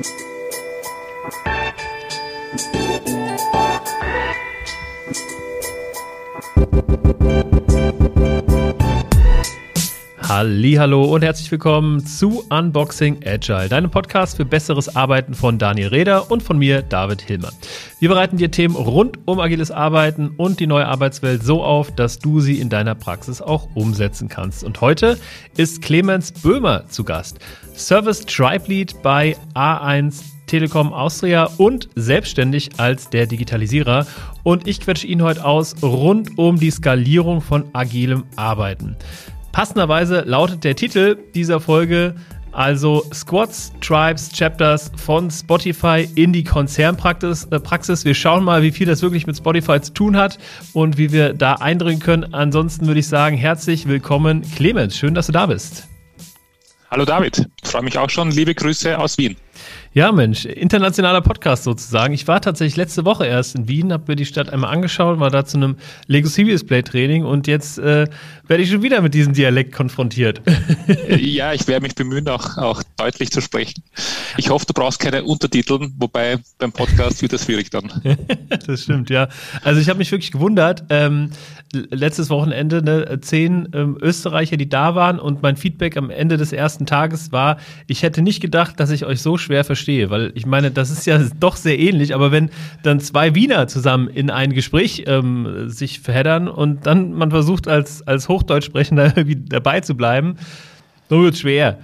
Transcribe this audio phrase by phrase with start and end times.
[0.00, 0.20] Thank
[3.08, 3.27] you.
[10.28, 16.30] Hallo und herzlich willkommen zu Unboxing Agile, deinem Podcast für besseres Arbeiten von Daniel Reder
[16.30, 17.50] und von mir, David Hilmer.
[17.98, 22.18] Wir bereiten dir Themen rund um agiles Arbeiten und die neue Arbeitswelt so auf, dass
[22.18, 24.64] du sie in deiner Praxis auch umsetzen kannst.
[24.64, 25.18] Und heute
[25.56, 27.38] ist Clemens Böhmer zu Gast,
[27.74, 34.06] Service Tribe Lead bei A1 Telekom Austria und selbstständig als der Digitalisierer.
[34.42, 38.96] Und ich quetsche ihn heute aus rund um die Skalierung von agilem Arbeiten.
[39.58, 42.14] Passenderweise lautet der Titel dieser Folge
[42.52, 47.48] also Squads, Tribes, Chapters von Spotify in die Konzernpraxis.
[47.50, 48.04] Äh.
[48.04, 50.38] Wir schauen mal, wie viel das wirklich mit Spotify zu tun hat
[50.74, 52.34] und wie wir da eindringen können.
[52.34, 54.96] Ansonsten würde ich sagen, herzlich willkommen, Clemens.
[54.96, 55.88] Schön, dass du da bist.
[56.88, 58.30] Hallo David, freue mich auch schon.
[58.30, 59.36] Liebe Grüße aus Wien.
[59.94, 62.14] Ja, Mensch, internationaler Podcast sozusagen.
[62.14, 65.30] Ich war tatsächlich letzte Woche erst in Wien, habe mir die Stadt einmal angeschaut, war
[65.30, 68.06] da zu einem Lego Serious Play Training und jetzt äh,
[68.46, 70.40] werde ich schon wieder mit diesem Dialekt konfrontiert.
[71.18, 73.82] ja, ich werde mich bemühen, auch, auch deutlich zu sprechen.
[74.36, 77.90] Ich hoffe, du brauchst keine Untertitel, wobei beim Podcast wird das schwierig dann.
[78.66, 79.28] das stimmt, ja.
[79.62, 80.84] Also ich habe mich wirklich gewundert.
[80.90, 81.30] Ähm,
[81.72, 86.52] letztes Wochenende ne, zehn ähm, Österreicher, die da waren und mein Feedback am Ende des
[86.52, 90.32] ersten Tages war, ich hätte nicht gedacht, dass ich euch so schwer verstehe verstehe, weil
[90.34, 92.50] ich meine, das ist ja doch sehr ähnlich, aber wenn
[92.82, 98.06] dann zwei Wiener zusammen in ein Gespräch ähm, sich verheddern und dann man versucht als,
[98.06, 100.36] als Hochdeutschsprechender irgendwie dabei zu bleiben,
[101.08, 101.78] dann wird es schwer.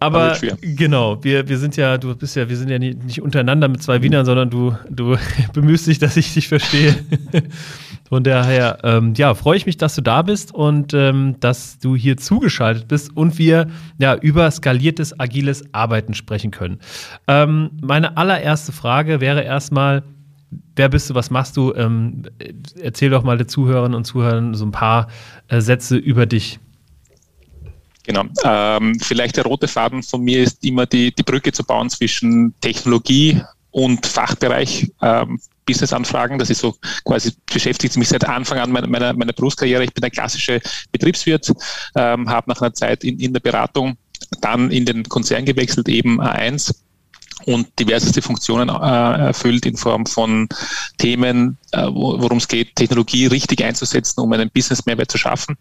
[0.00, 3.68] Aber genau, wir, wir sind ja, du bist ja, wir sind ja nicht, nicht untereinander
[3.68, 5.16] mit zwei Wienern, sondern du, du
[5.52, 6.94] bemühst dich, dass ich dich verstehe.
[8.08, 11.96] Von daher, ähm, ja, freue ich mich, dass du da bist und ähm, dass du
[11.96, 16.78] hier zugeschaltet bist und wir ja über skaliertes, agiles Arbeiten sprechen können.
[17.26, 20.04] Ähm, meine allererste Frage wäre erstmal,
[20.76, 21.74] wer bist du, was machst du?
[21.74, 22.22] Ähm,
[22.80, 25.08] erzähl doch mal den Zuhörern und Zuhörern so ein paar
[25.48, 26.60] äh, Sätze über dich.
[28.04, 28.22] Genau.
[28.44, 32.54] Ähm, vielleicht der rote Faden von mir ist immer die, die Brücke zu bauen zwischen
[32.60, 33.42] Technologie
[33.72, 34.92] und Fachbereich.
[35.02, 36.38] Ähm, Business-Anfragen.
[36.38, 39.84] Das ist so quasi beschäftigt mich seit Anfang an meiner, meiner, Berufskarriere.
[39.84, 40.60] Ich bin ein klassischer
[40.92, 41.52] Betriebswirt,
[41.96, 43.96] ähm, habe nach einer Zeit in, in der Beratung
[44.40, 46.74] dann in den Konzern gewechselt, eben A1
[47.46, 50.48] und diverseste Funktionen äh, erfüllt in Form von
[50.98, 55.56] Themen, äh, worum es geht, Technologie richtig einzusetzen, um einen Business-Mehrwert zu schaffen.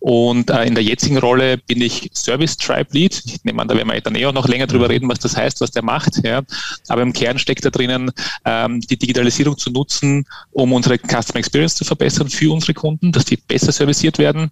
[0.00, 3.22] Und äh, in der jetzigen Rolle bin ich Service Tribe Lead.
[3.24, 5.36] Ich nehme an, da werden wir dann eh auch noch länger drüber reden, was das
[5.36, 6.24] heißt, was der macht.
[6.24, 6.42] Ja.
[6.88, 8.10] Aber im Kern steckt da drinnen,
[8.44, 13.24] ähm, die Digitalisierung zu nutzen, um unsere Customer Experience zu verbessern für unsere Kunden, dass
[13.24, 14.50] die besser serviciert werden,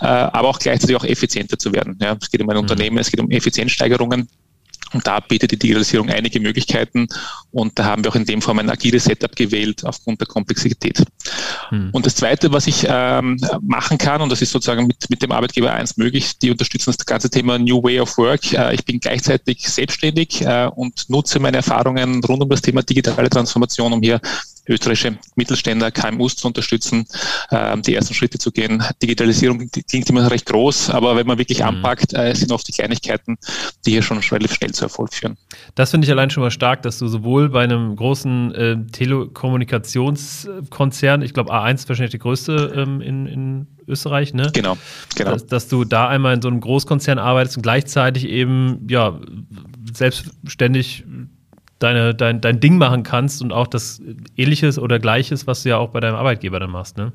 [0.00, 1.98] äh, aber auch gleichzeitig auch effizienter zu werden.
[2.00, 2.18] Ja.
[2.20, 2.62] Es geht um ein mhm.
[2.62, 4.28] Unternehmen, es geht um Effizienzsteigerungen
[4.92, 7.06] und da bietet die Digitalisierung einige Möglichkeiten
[7.52, 11.04] und da haben wir auch in dem Form ein agiles Setup gewählt aufgrund der Komplexität.
[11.68, 11.90] Hm.
[11.92, 15.32] Und das Zweite, was ich ähm, machen kann, und das ist sozusagen mit, mit dem
[15.32, 18.52] Arbeitgeber eins möglich, die unterstützen das ganze Thema New Way of Work.
[18.52, 23.30] Äh, ich bin gleichzeitig selbstständig äh, und nutze meine Erfahrungen rund um das Thema digitale
[23.30, 24.20] Transformation, um hier
[24.70, 27.06] österreichische Mittelständler, KMUs zu unterstützen,
[27.50, 28.82] äh, die ersten Schritte zu gehen.
[29.02, 31.66] Digitalisierung klingt immer recht groß, aber wenn man wirklich mhm.
[31.66, 33.36] anpackt, äh, sind oft die Kleinigkeiten,
[33.84, 35.36] die hier schon relativ schnell zu Erfolg führen.
[35.74, 41.22] Das finde ich allein schon mal stark, dass du sowohl bei einem großen äh, Telekommunikationskonzern,
[41.22, 44.52] ich glaube A1 ist wahrscheinlich die größte ähm, in, in Österreich, ne?
[44.54, 44.76] Genau,
[45.16, 45.32] genau.
[45.32, 49.18] Dass, dass, du da einmal in so einem Großkonzern arbeitest und gleichzeitig eben, ja,
[49.92, 51.04] selbstständig
[51.80, 54.00] deine, dein, dein Ding machen kannst und auch das
[54.36, 57.12] Ähnliches oder Gleiches, was du ja auch bei deinem Arbeitgeber dann machst, ne?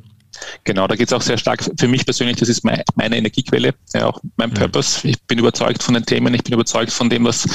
[0.63, 3.73] Genau, da geht es auch sehr stark für mich persönlich, das ist meine, meine Energiequelle,
[3.93, 4.55] ja, auch mein mhm.
[4.55, 5.07] Purpose.
[5.07, 7.47] Ich bin überzeugt von den Themen, ich bin überzeugt von dem, was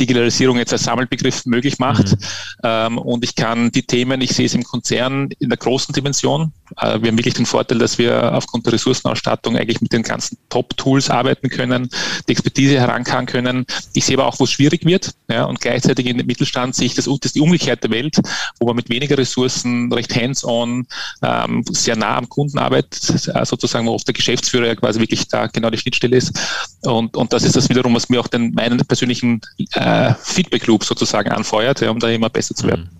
[0.00, 2.12] Digitalisierung jetzt als Sammelbegriff möglich macht.
[2.12, 2.18] Mhm.
[2.64, 6.52] Ähm, und ich kann die Themen, ich sehe es im Konzern in der großen Dimension.
[6.76, 10.38] Äh, wir haben wirklich den Vorteil, dass wir aufgrund der Ressourcenausstattung eigentlich mit den ganzen
[10.48, 11.88] Top-Tools arbeiten können,
[12.28, 13.66] die Expertise herankommen können.
[13.94, 15.14] Ich sehe aber auch, wo es schwierig wird.
[15.28, 18.16] Ja, und gleichzeitig in dem Mittelstand sehe ich das, das ist die umgekehrte Welt,
[18.60, 20.86] wo man mit weniger Ressourcen recht hands-on,
[21.22, 25.26] ähm, sehr nah am Kunden arbeitet, äh, sozusagen, wo oft der Geschäftsführer ja quasi wirklich
[25.28, 26.38] da genau die Schnittstelle ist.
[26.82, 29.40] Und, und das ist das wiederum, was mir auch den meinen persönlichen
[29.72, 32.90] äh, Feedback-Loop sozusagen anfeuert, ja, um da immer besser zu werden.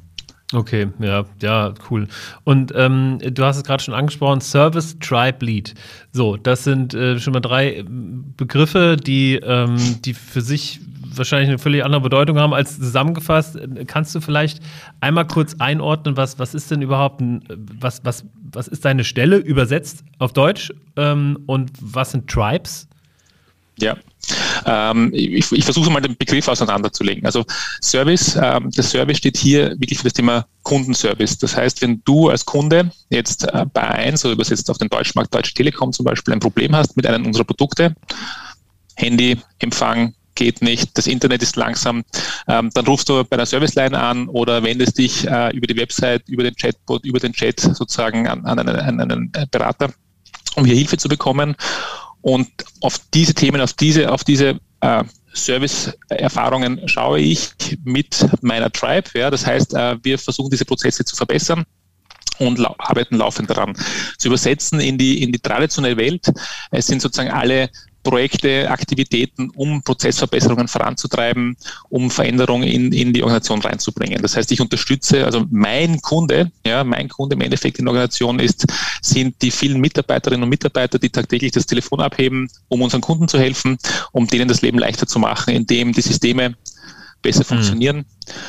[0.54, 2.08] Okay, ja, ja, cool.
[2.44, 5.74] Und ähm, du hast es gerade schon angesprochen, Service Tribe Lead.
[6.12, 9.76] So, das sind äh, schon mal drei Begriffe, die, ähm,
[10.06, 10.80] die für sich
[11.18, 13.58] wahrscheinlich eine völlig andere Bedeutung haben als zusammengefasst.
[13.86, 14.62] Kannst du vielleicht
[15.00, 17.44] einmal kurz einordnen, was, was ist denn überhaupt ein,
[17.78, 22.88] was, was, was ist deine Stelle übersetzt auf Deutsch ähm, und was sind Tribes?
[23.78, 23.96] Ja,
[24.66, 27.24] Ähm, ich, ich versuche mal den Begriff auseinanderzulegen.
[27.24, 27.44] Also
[27.80, 31.38] Service, ähm, der Service steht hier wirklich für das Thema Kundenservice.
[31.38, 35.34] Das heißt, wenn du als Kunde jetzt äh, bei 1 oder übersetzt auf den Deutschmarkt
[35.34, 37.94] Deutsche Telekom zum Beispiel ein Problem hast mit einem unserer Produkte,
[38.96, 42.04] Handy, Empfang, geht nicht, das Internet ist langsam,
[42.46, 46.22] ähm, dann rufst du bei der Serviceline an oder wendest dich äh, über die Website,
[46.28, 49.92] über den Chatbot, über den Chat sozusagen an, an, einen, an einen Berater,
[50.54, 51.56] um hier Hilfe zu bekommen.
[52.22, 52.48] Und
[52.80, 55.04] auf diese Themen, auf diese, auf diese äh,
[55.34, 57.50] Service-Erfahrungen schaue ich
[57.84, 59.10] mit meiner Tribe.
[59.14, 61.64] Ja, das heißt, äh, wir versuchen diese Prozesse zu verbessern
[62.38, 63.74] und arbeiten laufend daran.
[64.18, 66.30] Zu übersetzen in die, in die traditionelle Welt.
[66.70, 67.70] Es sind sozusagen alle
[68.08, 71.58] Projekte, Aktivitäten, um Prozessverbesserungen voranzutreiben,
[71.90, 74.22] um Veränderungen in, in die Organisation reinzubringen.
[74.22, 78.38] Das heißt, ich unterstütze, also mein Kunde, ja, mein Kunde im Endeffekt in der Organisation
[78.38, 78.64] ist,
[79.02, 83.38] sind die vielen Mitarbeiterinnen und Mitarbeiter, die tagtäglich das Telefon abheben, um unseren Kunden zu
[83.38, 83.76] helfen,
[84.12, 86.56] um denen das Leben leichter zu machen, indem die Systeme
[87.20, 87.44] besser mhm.
[87.44, 87.96] funktionieren,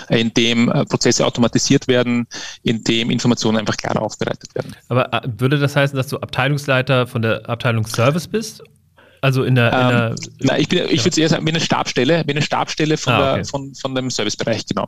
[0.09, 0.15] mhm.
[0.15, 2.27] indem äh, Prozesse automatisiert werden,
[2.63, 4.73] indem Informationen einfach klarer aufbereitet werden.
[4.87, 8.63] Aber äh, würde das heißen, dass du Abteilungsleiter von der Abteilung Service bist
[9.21, 9.71] also in der.
[9.71, 12.41] In ähm, der nein, ich, bin, ich würde eher sagen, wie eine Stabstelle, wie eine
[12.41, 13.35] Stabstelle von, ah, okay.
[13.35, 14.87] der, von, von dem Servicebereich, genau.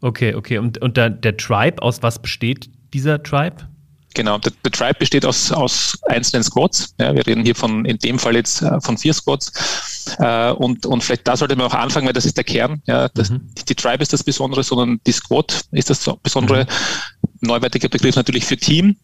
[0.00, 0.58] Okay, okay.
[0.58, 3.68] Und, und der, der Tribe, aus was besteht dieser Tribe?
[4.14, 6.94] Genau, der, der Tribe besteht aus, aus einzelnen Squads.
[7.00, 10.16] Ja, wir reden hier von, in dem Fall jetzt äh, von vier Squads.
[10.18, 12.82] Äh, und, und vielleicht da sollte man auch anfangen, weil das ist der Kern.
[12.86, 13.48] Ja, das, mhm.
[13.68, 16.64] Die Tribe ist das Besondere, sondern die Squad ist das Besondere.
[16.64, 17.48] Mhm.
[17.48, 18.96] Neuwertiger Begriff natürlich für Team.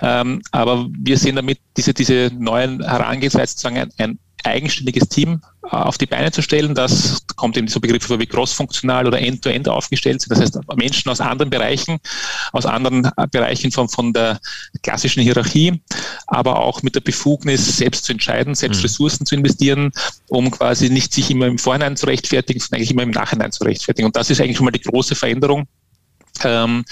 [0.00, 5.68] Ähm, aber wir sehen damit diese, diese neuen Herangehensweise sozusagen ein, ein eigenständiges Team äh,
[5.68, 6.74] auf die Beine zu stellen.
[6.74, 10.32] Das kommt eben so Begriffe vor wie crossfunktional oder end-to-end -end aufgestellt sind.
[10.32, 11.98] Das heißt, Menschen aus anderen Bereichen,
[12.52, 14.40] aus anderen äh, Bereichen von, von der
[14.82, 15.80] klassischen Hierarchie,
[16.26, 18.84] aber auch mit der Befugnis, selbst zu entscheiden, selbst mhm.
[18.84, 19.92] Ressourcen zu investieren,
[20.28, 23.64] um quasi nicht sich immer im Vorhinein zu rechtfertigen, sondern eigentlich immer im Nachhinein zu
[23.64, 24.06] rechtfertigen.
[24.06, 25.66] Und das ist eigentlich schon mal die große Veränderung,
[26.44, 26.84] ähm,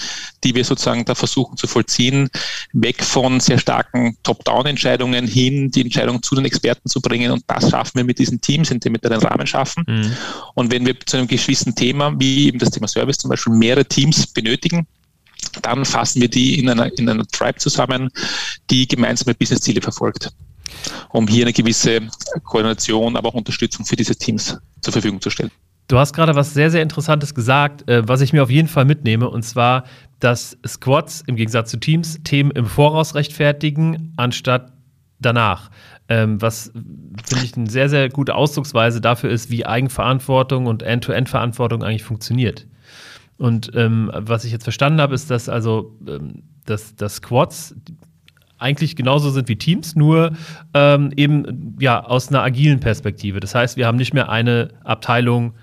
[0.43, 2.29] die wir sozusagen da versuchen zu vollziehen,
[2.73, 7.31] weg von sehr starken Top-Down-Entscheidungen hin, die Entscheidung zu den Experten zu bringen.
[7.31, 9.83] Und das schaffen wir mit diesen Teams, indem wir den Rahmen schaffen.
[9.87, 10.15] Mhm.
[10.55, 13.85] Und wenn wir zu einem gewissen Thema, wie eben das Thema Service zum Beispiel, mehrere
[13.85, 14.87] Teams benötigen,
[15.61, 18.09] dann fassen wir die in einer, in einer Tribe zusammen,
[18.69, 20.31] die gemeinsame Business-Ziele verfolgt,
[21.09, 22.01] um hier eine gewisse
[22.43, 25.51] Koordination, aber auch Unterstützung für diese Teams zur Verfügung zu stellen.
[25.91, 28.85] Du hast gerade was sehr, sehr Interessantes gesagt, äh, was ich mir auf jeden Fall
[28.85, 29.83] mitnehme, und zwar,
[30.21, 34.71] dass Squads im Gegensatz zu Teams Themen im Voraus rechtfertigen, anstatt
[35.19, 35.69] danach.
[36.07, 36.71] Ähm, was
[37.25, 42.67] finde ich eine sehr, sehr gute Ausdrucksweise dafür ist, wie Eigenverantwortung und End-to-End-Verantwortung eigentlich funktioniert.
[43.37, 47.75] Und ähm, was ich jetzt verstanden habe, ist, dass also ähm, dass, dass Squads
[48.59, 50.31] eigentlich genauso sind wie Teams, nur
[50.73, 53.41] ähm, eben ja aus einer agilen Perspektive.
[53.41, 55.53] Das heißt, wir haben nicht mehr eine Abteilung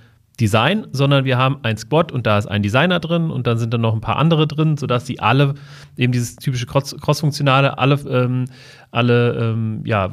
[0.41, 3.75] Design, sondern wir haben ein Squad und da ist ein Designer drin und dann sind
[3.75, 5.55] dann noch ein paar andere drin, sodass die alle
[5.97, 8.45] eben dieses typische Cross-Funktionale, alle, ähm,
[8.91, 10.11] alle ähm, ja,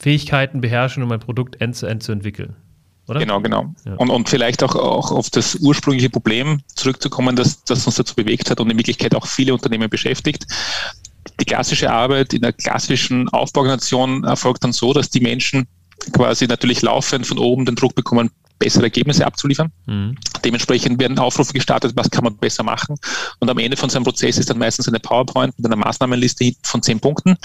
[0.00, 2.56] Fähigkeiten beherrschen, um ein Produkt end-zu-end -end zu entwickeln.
[3.08, 3.20] Oder?
[3.20, 3.74] Genau, genau.
[3.84, 3.94] Ja.
[3.96, 8.50] Und, und vielleicht auch, auch auf das ursprüngliche Problem zurückzukommen, das, das uns dazu bewegt
[8.50, 10.46] hat und in Wirklichkeit auch viele Unternehmen beschäftigt.
[11.38, 15.68] Die klassische Arbeit in der klassischen Aufbauorganisation erfolgt dann so, dass die Menschen
[16.12, 19.70] quasi natürlich laufend von oben den Druck bekommen, bessere Ergebnisse abzuliefern.
[19.86, 20.16] Mhm.
[20.44, 22.96] Dementsprechend werden Aufrufe gestartet, was kann man besser machen.
[23.40, 26.52] Und am Ende von so einem Prozess ist dann meistens eine PowerPoint mit einer Maßnahmenliste
[26.62, 27.36] von zehn Punkten,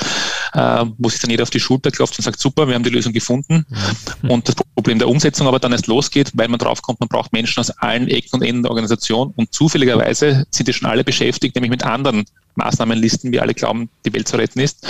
[0.53, 2.89] äh, wo sich dann jeder auf die Schulter klopft und sagt, super, wir haben die
[2.89, 3.65] Lösung gefunden.
[4.21, 4.29] Mhm.
[4.29, 7.59] Und das Problem der Umsetzung aber dann erst losgeht, weil man draufkommt, man braucht Menschen
[7.59, 11.71] aus allen Ecken und Enden der Organisation und zufälligerweise sind die schon alle beschäftigt, nämlich
[11.71, 14.85] mit anderen Maßnahmenlisten, wir alle glauben, die Welt zu retten ist.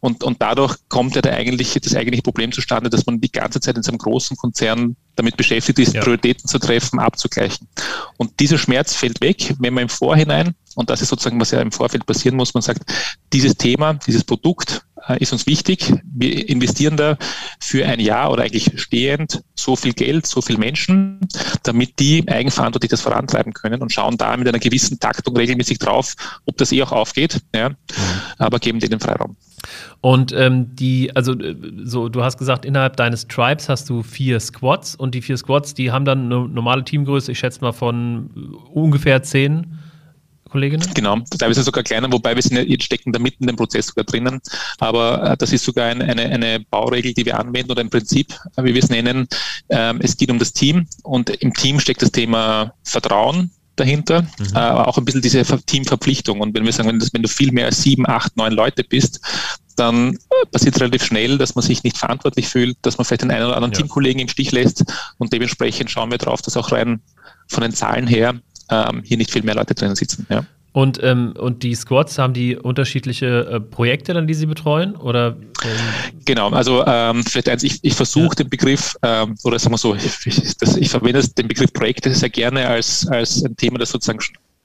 [0.00, 3.60] Und, und dadurch kommt ja der eigentliche, das eigentliche Problem zustande, dass man die ganze
[3.60, 6.02] Zeit in so einem großen Konzern damit beschäftigt ist, ja.
[6.02, 7.66] Prioritäten zu treffen, abzugleichen.
[8.16, 11.60] Und dieser Schmerz fällt weg, wenn man im Vorhinein, und das ist sozusagen, was ja
[11.60, 12.82] im Vorfeld passieren muss, man sagt,
[13.32, 14.82] dieses Thema, dieses Produkt
[15.18, 15.92] ist uns wichtig.
[16.04, 17.16] Wir investieren da
[17.58, 21.20] für ein Jahr oder eigentlich stehend so viel Geld, so viel Menschen,
[21.62, 26.14] damit die eigenverantwortlich das vorantreiben können und schauen da mit einer gewissen Taktung regelmäßig drauf,
[26.46, 27.74] ob das eh auch aufgeht, ja, mhm.
[28.38, 29.36] aber geben denen Freiraum.
[30.00, 31.54] Und ähm, die, also äh,
[31.84, 35.74] so, du hast gesagt, innerhalb deines Tribes hast du vier Squads und die vier Squads,
[35.74, 38.30] die haben dann eine normale Teamgröße, ich schätze mal von
[38.72, 39.78] ungefähr zehn.
[40.50, 40.86] Kolleginnen?
[40.94, 43.86] Genau, teilweise sogar kleiner, wobei wir sind ja, jetzt stecken da mitten in dem Prozess
[43.86, 44.40] sogar drinnen.
[44.78, 48.32] Aber äh, das ist sogar ein, eine, eine Bauregel, die wir anwenden oder ein Prinzip,
[48.56, 49.28] äh, wie wir es nennen.
[49.68, 54.54] Ähm, es geht um das Team und im Team steckt das Thema Vertrauen dahinter, mhm.
[54.54, 56.40] äh, auch ein bisschen diese Teamverpflichtung.
[56.40, 58.84] Und wenn wir sagen, wenn, das, wenn du viel mehr als sieben, acht, neun Leute
[58.84, 59.20] bist,
[59.76, 60.18] dann
[60.52, 63.56] passiert relativ schnell, dass man sich nicht verantwortlich fühlt, dass man vielleicht den einen oder
[63.56, 63.78] anderen ja.
[63.78, 64.84] Teamkollegen im Stich lässt
[65.18, 67.00] und dementsprechend schauen wir darauf, dass auch rein
[67.48, 68.34] von den Zahlen her
[68.70, 70.26] ähm, hier nicht viel mehr Leute drinnen sitzen.
[70.28, 70.44] Ja.
[70.72, 74.94] Und, ähm, und die Squads haben die unterschiedliche äh, Projekte dann, die sie betreuen?
[74.94, 78.34] Oder, ähm genau, also ähm, vielleicht eins, ich, ich versuche ja.
[78.36, 82.30] den Begriff, ähm, oder sagen wir so, ich, das, ich verwende den Begriff Projekte sehr
[82.30, 84.20] gerne als, als ein Thema, das sozusagen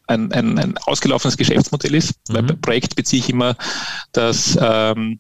[0.08, 2.14] ein, ein, ein ausgelaufenes Geschäftsmodell ist.
[2.30, 2.34] Mhm.
[2.34, 3.56] Weil bei Projekt beziehe ich immer
[4.12, 5.20] das ähm,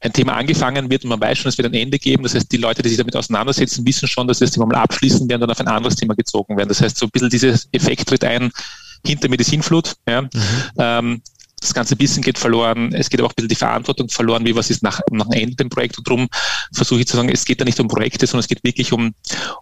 [0.00, 2.22] ein Thema angefangen wird und man weiß schon, es wird ein Ende geben.
[2.22, 4.76] Das heißt, die Leute, die sich damit auseinandersetzen, wissen schon, dass sie das Thema mal
[4.76, 6.68] abschließen werden und auf ein anderes Thema gezogen werden.
[6.68, 8.50] Das heißt, so ein bisschen dieser Effekt tritt ein
[9.04, 9.94] hinter Medizinflut.
[10.08, 10.22] Ja.
[10.22, 10.30] Mhm.
[10.78, 11.22] Ähm,
[11.60, 14.54] das ganze Wissen geht verloren, es geht aber auch ein bisschen die Verantwortung verloren, wie
[14.54, 15.98] was ist nach, nach dem Ende dem Projekt.
[15.98, 16.28] Und darum
[16.72, 19.12] versuche ich zu sagen, es geht da nicht um Projekte, sondern es geht wirklich um,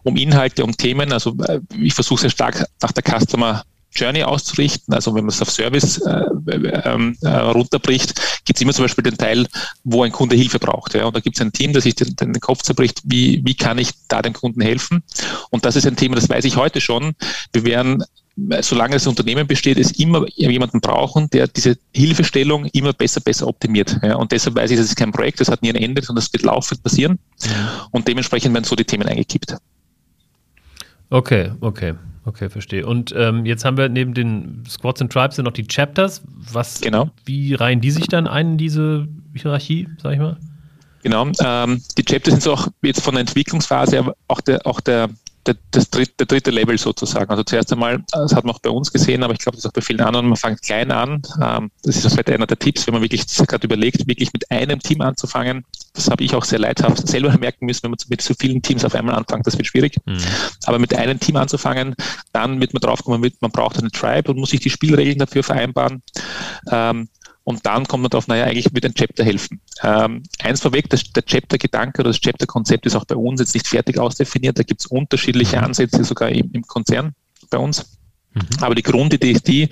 [0.02, 1.12] um Inhalte, um Themen.
[1.12, 3.64] Also äh, ich versuche sehr stark nach der Customer
[3.94, 4.92] Journey auszurichten.
[4.94, 9.04] Also wenn man es auf Service äh, äh, äh, runterbricht, gibt es immer zum Beispiel
[9.04, 9.46] den Teil,
[9.84, 10.94] wo ein Kunde Hilfe braucht.
[10.94, 11.06] Ja.
[11.06, 13.78] Und da gibt es ein Team, das sich den, den, Kopf zerbricht, wie, wie kann
[13.78, 15.02] ich da dem Kunden helfen?
[15.50, 17.14] Und das ist ein Thema, das weiß ich heute schon.
[17.52, 18.04] Wir werden
[18.60, 23.98] solange das Unternehmen besteht, es immer jemanden brauchen, der diese Hilfestellung immer besser, besser optimiert.
[24.02, 26.22] Ja, und deshalb weiß ich, das ist kein Projekt, das hat nie ein Ende, sondern
[26.22, 27.18] das wird laufend passieren.
[27.92, 29.56] Und dementsprechend werden so die Themen eingekippt.
[31.10, 31.94] Okay, okay.
[32.24, 32.84] Okay, verstehe.
[32.84, 36.22] Und ähm, jetzt haben wir neben den Squads und Tribes noch die Chapters.
[36.26, 37.10] Was, genau.
[37.24, 40.36] Wie reihen die sich dann ein in diese Hierarchie, sag ich mal?
[41.04, 41.28] Genau.
[41.40, 45.08] Ähm, die Chapters sind so auch jetzt von der Entwicklungsphase auch der, auch der
[45.46, 47.30] der, das dritte, der dritte Level sozusagen.
[47.30, 49.68] Also zuerst einmal, das hat man auch bei uns gesehen, aber ich glaube, das ist
[49.68, 51.22] auch bei vielen anderen, man fängt klein an.
[51.40, 54.80] Ähm, das ist vielleicht einer der Tipps, wenn man wirklich gerade überlegt, wirklich mit einem
[54.80, 55.64] Team anzufangen.
[55.94, 58.84] Das habe ich auch sehr leidhaft selber merken müssen, wenn man mit so vielen Teams
[58.84, 59.96] auf einmal anfängt, das wird schwierig.
[60.04, 60.18] Mhm.
[60.66, 61.94] Aber mit einem Team anzufangen,
[62.32, 66.02] dann wird man draufkommen, man braucht eine Tribe und muss sich die Spielregeln dafür vereinbaren.
[66.70, 67.08] Ähm,
[67.46, 69.60] und dann kommt man darauf, naja, eigentlich wird ein Chapter helfen.
[69.84, 73.68] Ähm, eins vorweg, das, der Chapter-Gedanke oder das Chapter-Konzept ist auch bei uns jetzt nicht
[73.68, 74.58] fertig ausdefiniert.
[74.58, 77.14] Da gibt es unterschiedliche Ansätze sogar im, im Konzern
[77.48, 77.98] bei uns.
[78.34, 78.42] Mhm.
[78.60, 79.68] Aber die Grundidee ist die,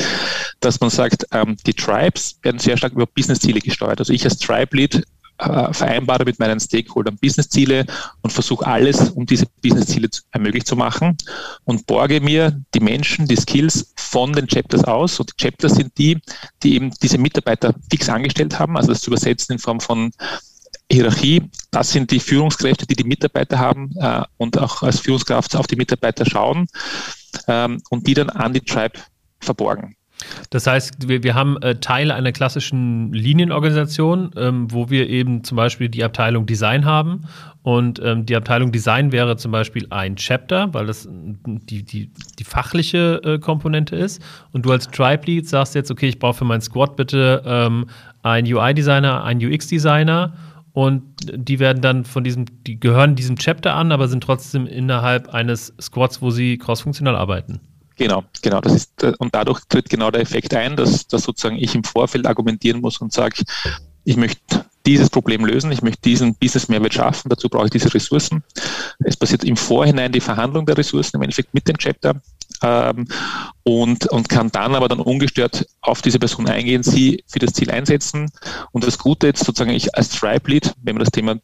[0.60, 3.98] dass man sagt, ähm, die Tribes werden sehr stark über Business-Ziele gesteuert.
[3.98, 5.02] Also ich als Tribe-Lead
[5.38, 7.86] äh, vereinbare mit meinen Stakeholdern Businessziele
[8.22, 11.16] und versuche alles, um diese Businessziele möglich zu machen
[11.64, 15.18] und borge mir die Menschen, die Skills von den Chapters aus.
[15.18, 16.20] Und die Chapters sind die,
[16.62, 20.12] die eben diese Mitarbeiter fix angestellt haben, also das zu übersetzen in Form von
[20.88, 21.42] Hierarchie,
[21.72, 25.74] das sind die Führungskräfte, die die Mitarbeiter haben äh, und auch als Führungskraft auf die
[25.74, 26.68] Mitarbeiter schauen
[27.48, 29.00] ähm, und die dann an die Tribe
[29.40, 29.96] verborgen.
[30.50, 35.56] Das heißt, wir, wir haben äh, Teile einer klassischen Linienorganisation, ähm, wo wir eben zum
[35.56, 37.22] Beispiel die Abteilung Design haben.
[37.62, 42.44] Und ähm, die Abteilung Design wäre zum Beispiel ein Chapter, weil das die, die, die
[42.44, 44.22] fachliche äh, Komponente ist.
[44.52, 47.86] Und du als Tribe Lead sagst jetzt, okay, ich brauche für mein Squad bitte ähm,
[48.22, 50.34] einen UI-Designer, einen UX-Designer.
[50.74, 55.32] Und die werden dann von diesem, die gehören diesem Chapter an, aber sind trotzdem innerhalb
[55.32, 57.60] eines Squads, wo sie crossfunktional arbeiten.
[57.96, 58.60] Genau, genau.
[58.60, 61.84] Das ist, äh, und dadurch tritt genau der Effekt ein, dass, dass sozusagen ich im
[61.84, 63.42] Vorfeld argumentieren muss und sage,
[64.04, 68.42] ich möchte dieses Problem lösen, ich möchte diesen Business-Mehrwert schaffen, dazu brauche ich diese Ressourcen.
[68.98, 72.20] Es passiert im Vorhinein die Verhandlung der Ressourcen im Endeffekt mit dem Chapter
[72.62, 73.08] ähm,
[73.62, 77.70] und, und kann dann aber dann ungestört auf diese Person eingehen, sie für das Ziel
[77.70, 78.30] einsetzen.
[78.72, 81.36] Und das Gute jetzt sozusagen ich als Tribe-Lead, wenn wir das Thema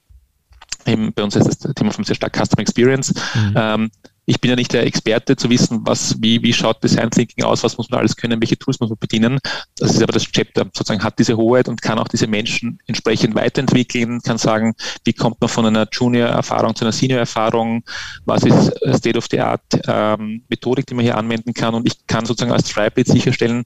[0.87, 3.54] eben bei uns ist das Thema vom sehr stark Customer Experience, mhm.
[3.57, 3.90] ähm,
[4.27, 7.62] ich bin ja nicht der Experte zu wissen, was, wie, wie schaut Design Thinking aus,
[7.65, 9.39] was muss man alles können, welche Tools muss man bedienen.
[9.77, 13.35] Das ist aber das Chapter sozusagen hat diese Hoheit und kann auch diese Menschen entsprechend
[13.35, 14.75] weiterentwickeln, kann sagen,
[15.05, 17.83] wie kommt man von einer Junior-Erfahrung zu einer Senior-Erfahrung,
[18.25, 22.07] was ist State of the Art ähm, Methodik, die man hier anwenden kann und ich
[22.07, 23.65] kann sozusagen als Tribe sicherstellen,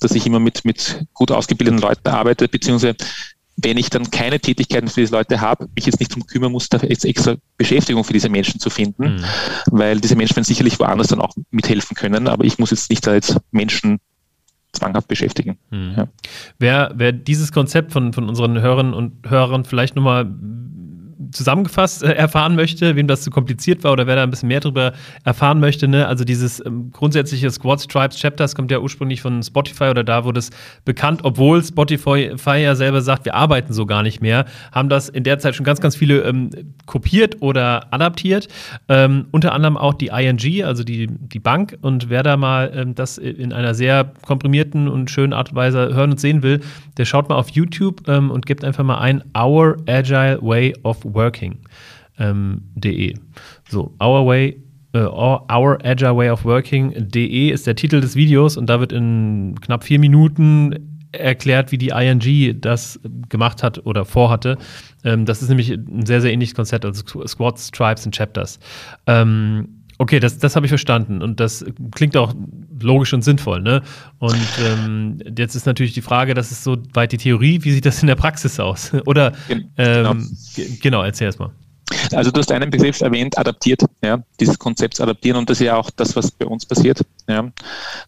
[0.00, 2.96] dass ich immer mit, mit gut ausgebildeten Leuten arbeite, beziehungsweise
[3.56, 6.68] wenn ich dann keine Tätigkeiten für diese Leute habe, mich jetzt nicht darum kümmern muss,
[6.68, 9.24] da jetzt extra Beschäftigung für diese Menschen zu finden, mhm.
[9.70, 13.06] weil diese Menschen werden sicherlich woanders dann auch mithelfen können, aber ich muss jetzt nicht
[13.06, 13.98] da jetzt Menschen
[14.72, 15.56] zwanghaft beschäftigen.
[15.70, 15.94] Mhm.
[15.96, 16.08] Ja.
[16.58, 20.26] Wer, wer dieses Konzept von, von unseren Hörern und Hörern vielleicht nochmal
[21.32, 24.60] zusammengefasst äh, erfahren möchte, wem das zu kompliziert war oder wer da ein bisschen mehr
[24.60, 24.92] darüber
[25.24, 26.06] erfahren möchte, ne?
[26.06, 30.40] also dieses ähm, grundsätzliche Squads, Tribes, Chapters kommt ja ursprünglich von Spotify oder da wurde
[30.40, 30.50] es
[30.84, 35.24] bekannt, obwohl Spotify ja selber sagt, wir arbeiten so gar nicht mehr, haben das in
[35.24, 36.50] der Zeit schon ganz, ganz viele ähm,
[36.86, 38.48] kopiert oder adaptiert,
[38.88, 42.94] ähm, unter anderem auch die ING, also die, die Bank und wer da mal ähm,
[42.94, 46.60] das in einer sehr komprimierten und schönen Art und Weise hören und sehen will,
[46.98, 51.05] der schaut mal auf YouTube ähm, und gibt einfach mal ein Our Agile Way of
[51.14, 51.58] working.de.
[52.18, 53.20] Ähm,
[53.68, 54.60] so, our way
[54.92, 59.54] äh, Our Agile Way of Working.de ist der Titel des Videos und da wird in
[59.60, 64.58] knapp vier Minuten erklärt, wie die ING das gemacht hat oder vorhatte.
[65.04, 68.58] Ähm, das ist nämlich ein sehr, sehr ähnliches Konzept, also Squads, Tribes und Chapters.
[69.06, 72.34] Ähm, okay, das, das habe ich verstanden und das klingt auch
[72.80, 73.60] logisch und sinnvoll.
[73.60, 73.82] Ne?
[74.18, 77.86] Und ähm, jetzt ist natürlich die Frage, das ist so weit die Theorie, wie sieht
[77.86, 78.92] das in der Praxis aus?
[79.06, 80.14] oder genau,
[80.80, 81.50] genau erzähl erst mal.
[82.12, 85.76] Also du hast einen Begriff erwähnt, adaptiert, ja, dieses Konzept adaptieren und das ist ja
[85.76, 87.48] auch das, was bei uns passiert, ja,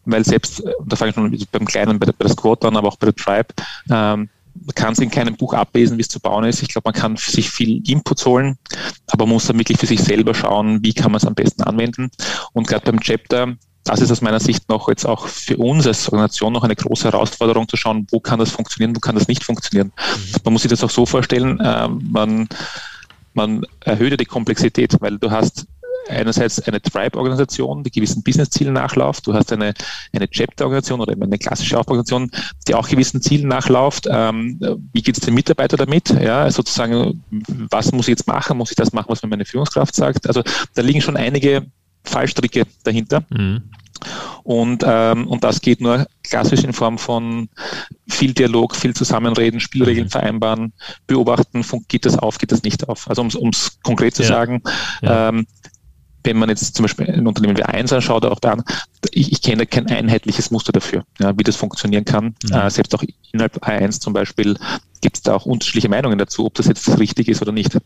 [0.04, 2.88] weil selbst, da fange ich schon beim Kleinen, bei der, bei der Squad an, aber
[2.88, 3.48] auch bei der Tribe,
[3.88, 4.28] ähm,
[4.64, 6.62] man kann es in keinem Buch ablesen, wie es zu bauen ist.
[6.62, 8.58] Ich glaube, man kann sich viel Inputs holen,
[9.08, 11.62] aber man muss dann wirklich für sich selber schauen, wie kann man es am besten
[11.62, 12.10] anwenden.
[12.52, 16.08] Und gerade beim Chapter, das ist aus meiner Sicht noch jetzt auch für uns als
[16.08, 19.44] Organisation noch eine große Herausforderung zu schauen, wo kann das funktionieren, wo kann das nicht
[19.44, 19.92] funktionieren.
[19.96, 20.40] Mhm.
[20.44, 22.48] Man muss sich das auch so vorstellen, äh, man
[23.34, 25.66] man erhöht die Komplexität, weil du hast
[26.08, 29.26] einerseits eine Tribe-Organisation, die gewissen Business-Zielen nachläuft.
[29.26, 29.74] Du hast eine,
[30.12, 32.30] eine Chapter-Organisation oder eine klassische Aufbauorganisation,
[32.66, 34.06] die auch gewissen Zielen nachläuft.
[34.10, 34.58] Ähm,
[34.92, 36.08] wie geht es den Mitarbeiter damit?
[36.10, 37.22] Ja, sozusagen,
[37.70, 38.58] was muss ich jetzt machen?
[38.58, 40.26] Muss ich das machen, was mir meine Führungskraft sagt?
[40.26, 40.42] Also
[40.74, 41.66] da liegen schon einige
[42.04, 43.24] Fallstricke dahinter.
[43.30, 43.62] Mhm.
[44.44, 47.48] Und, ähm, und das geht nur klassisch in Form von
[48.08, 50.10] viel Dialog, viel Zusammenreden, Spielregeln mhm.
[50.10, 50.72] vereinbaren,
[51.06, 53.08] beobachten, geht das auf, geht das nicht auf.
[53.08, 54.28] Also um es konkret zu ja.
[54.28, 54.62] sagen,
[55.02, 55.28] ja.
[55.30, 55.46] Ähm,
[56.24, 58.56] wenn man jetzt zum Beispiel ein Unternehmen wie 1 anschaut, auch da,
[59.10, 62.34] ich, ich kenne kein einheitliches Muster dafür, ja, wie das funktionieren kann.
[62.44, 62.52] Mhm.
[62.52, 64.56] Äh, selbst auch innerhalb A1 zum Beispiel
[65.00, 67.78] gibt es da auch unterschiedliche Meinungen dazu, ob das jetzt richtig ist oder nicht.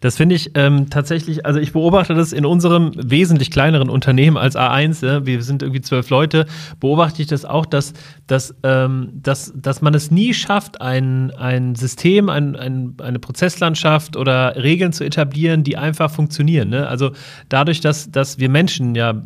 [0.00, 4.56] Das finde ich ähm, tatsächlich, also ich beobachte das in unserem wesentlich kleineren Unternehmen als
[4.56, 6.46] A1, ja, wir sind irgendwie zwölf Leute,
[6.78, 7.92] beobachte ich das auch, dass,
[8.26, 14.16] dass, ähm, dass, dass man es nie schafft, ein, ein System, ein, ein, eine Prozesslandschaft
[14.16, 16.70] oder Regeln zu etablieren, die einfach funktionieren.
[16.70, 16.86] Ne?
[16.86, 17.12] Also
[17.48, 19.22] dadurch, dass, dass wir Menschen ja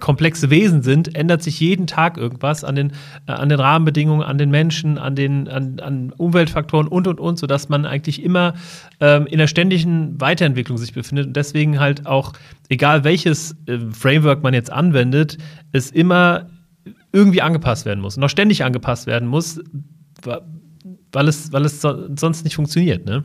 [0.00, 2.92] komplexe Wesen sind, ändert sich jeden Tag irgendwas an den,
[3.26, 7.38] äh, an den Rahmenbedingungen, an den Menschen, an den an, an Umweltfaktoren und und und,
[7.38, 8.54] sodass man eigentlich immer
[9.00, 12.34] ähm, in der ständigen Weiterentwicklung sich befindet und deswegen halt auch,
[12.68, 15.38] egal welches äh, Framework man jetzt anwendet,
[15.72, 16.48] es immer
[17.12, 19.60] irgendwie angepasst werden muss, noch ständig angepasst werden muss,
[21.12, 23.04] weil es, weil es so, sonst nicht funktioniert.
[23.04, 23.24] Ne?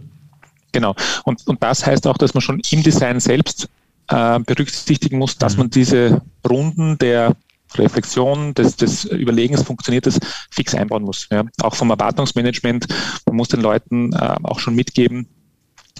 [0.71, 0.95] Genau.
[1.23, 3.69] Und, und das heißt auch, dass man schon im Design selbst
[4.09, 5.59] äh, berücksichtigen muss, dass mhm.
[5.59, 7.35] man diese Runden der
[7.77, 11.27] Reflexion, des, des Überlegens, funktioniert das, fix einbauen muss.
[11.31, 11.43] Ja.
[11.61, 12.87] Auch vom Erwartungsmanagement,
[13.25, 15.27] man muss den Leuten äh, auch schon mitgeben,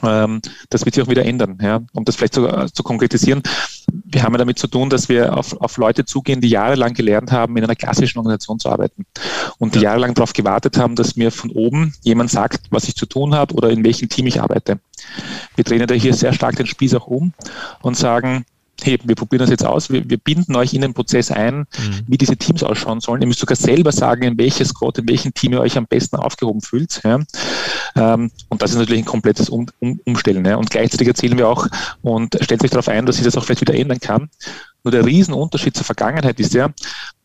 [0.04, 1.58] ähm, das wird sich auch wieder ändern.
[1.62, 1.82] Ja.
[1.94, 3.42] Um das vielleicht zu, äh, zu konkretisieren,
[4.06, 7.32] wir haben ja damit zu tun, dass wir auf, auf Leute zugehen, die jahrelang gelernt
[7.32, 9.06] haben, in einer klassischen Organisation zu arbeiten
[9.60, 9.92] und die ja.
[9.92, 13.54] jahrelang darauf gewartet haben, dass mir von oben jemand sagt, was ich zu tun habe
[13.54, 14.80] oder in welchem Team ich arbeite.
[15.56, 17.34] Wir drehen da hier sehr stark den Spieß auch um
[17.82, 18.46] und sagen,
[18.82, 22.02] hey, wir probieren das jetzt aus, wir, wir binden euch in den Prozess ein, mhm.
[22.08, 23.22] wie diese Teams ausschauen sollen.
[23.22, 26.18] Ihr müsst sogar selber sagen, in welches Squad, in welchem Team ihr euch am besten
[26.18, 27.02] aufgehoben fühlt.
[27.04, 27.20] Ja.
[27.96, 30.46] Ähm, und das ist natürlich ein komplettes um, um, Umstellen.
[30.46, 30.58] Ja.
[30.58, 31.68] Und gleichzeitig erzählen wir auch
[32.02, 34.30] und stellt sich darauf ein, dass sich das auch vielleicht wieder ändern kann.
[34.84, 36.70] Nur der Riesenunterschied zur Vergangenheit ist ja,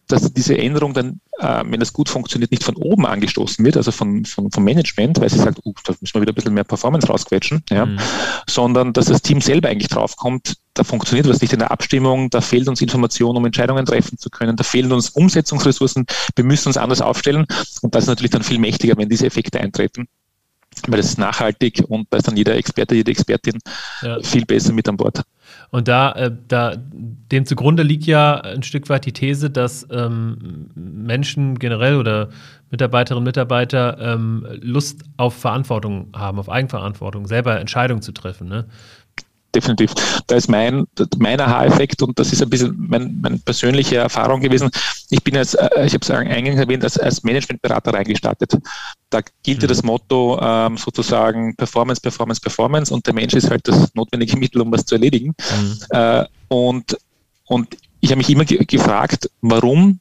[0.08, 3.92] dass diese Änderung dann, äh, wenn das gut funktioniert, nicht von oben angestoßen wird, also
[3.92, 6.64] von, von, vom Management, weil sie sagt, uh, da müssen wir wieder ein bisschen mehr
[6.64, 7.98] Performance rausquetschen, ja, mhm.
[8.48, 12.40] sondern dass das Team selber eigentlich draufkommt, da funktioniert was nicht in der Abstimmung, da
[12.40, 16.76] fehlt uns Information, um Entscheidungen treffen zu können, da fehlen uns Umsetzungsressourcen, wir müssen uns
[16.76, 17.46] anders aufstellen
[17.82, 20.08] und das ist natürlich dann viel mächtiger, wenn diese Effekte eintreten
[20.86, 23.58] weil das ist nachhaltig und da ist dann jeder Experte, jede Expertin
[24.02, 24.20] ja.
[24.20, 25.22] viel besser mit an Bord.
[25.70, 30.70] Und da, äh, da, dem zugrunde liegt ja ein Stück weit die These, dass ähm,
[30.74, 32.28] Menschen generell oder
[32.70, 38.48] Mitarbeiterinnen und Mitarbeiter ähm, Lust auf Verantwortung haben, auf Eigenverantwortung, selber Entscheidungen zu treffen.
[38.48, 38.66] Ne?
[39.54, 39.92] Definitiv.
[40.26, 40.86] Da ist mein,
[41.18, 44.70] mein Aha-Effekt und das ist ein bisschen mein, meine persönliche Erfahrung gewesen.
[45.10, 48.56] Ich bin jetzt, äh, ich habe es eingangs erwähnt, als, als Managementberater reingestartet.
[49.10, 49.66] Da gilt mhm.
[49.66, 54.60] das Motto ähm, sozusagen Performance, Performance, Performance und der Mensch ist halt das notwendige Mittel,
[54.60, 55.34] um was zu erledigen.
[55.58, 55.78] Mhm.
[55.90, 56.96] Äh, und,
[57.46, 59.98] und ich habe mich immer ge gefragt, warum,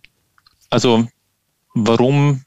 [0.70, 1.08] also
[1.74, 2.42] warum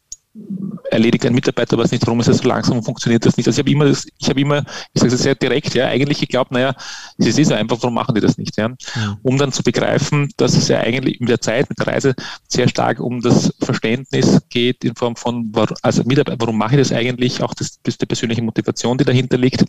[0.90, 3.46] erledigt ein Mitarbeiter was nicht, warum ist es so langsam und funktioniert das nicht.
[3.46, 6.20] Also ich habe immer, das, ich habe immer, ich sage es sehr direkt, ja, eigentlich
[6.20, 6.74] geglaubt, naja,
[7.18, 8.56] es ist einfach, warum machen die das nicht?
[8.56, 8.70] Ja?
[8.96, 9.16] ja?
[9.22, 12.14] Um dann zu begreifen, dass es ja eigentlich mit der Zeit, mit der Reise
[12.48, 16.92] sehr stark um das Verständnis geht in Form von, also Mitarbeiter, warum mache ich das
[16.92, 19.64] eigentlich, auch das, das die persönliche Motivation, die dahinter liegt.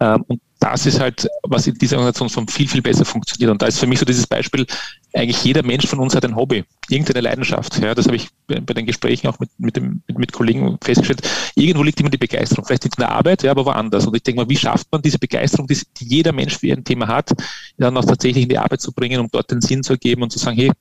[0.00, 3.50] Ähm, und das ist halt, was in dieser Organisation schon viel, viel besser funktioniert.
[3.50, 4.66] Und da ist für mich so dieses Beispiel,
[5.12, 7.78] eigentlich jeder Mensch von uns hat ein Hobby, irgendeine Leidenschaft.
[7.78, 11.28] Ja, das habe ich bei den Gesprächen auch mit, mit, dem, mit, mit Kollegen festgestellt.
[11.54, 14.06] Irgendwo liegt immer die Begeisterung, vielleicht nicht in der Arbeit, ja, aber woanders.
[14.06, 16.84] Und ich denke mal, wie schafft man diese Begeisterung, die, die jeder Mensch für ein
[16.84, 17.32] Thema hat,
[17.76, 20.32] dann auch tatsächlich in die Arbeit zu bringen, um dort den Sinn zu ergeben und
[20.32, 20.72] zu sagen, hey,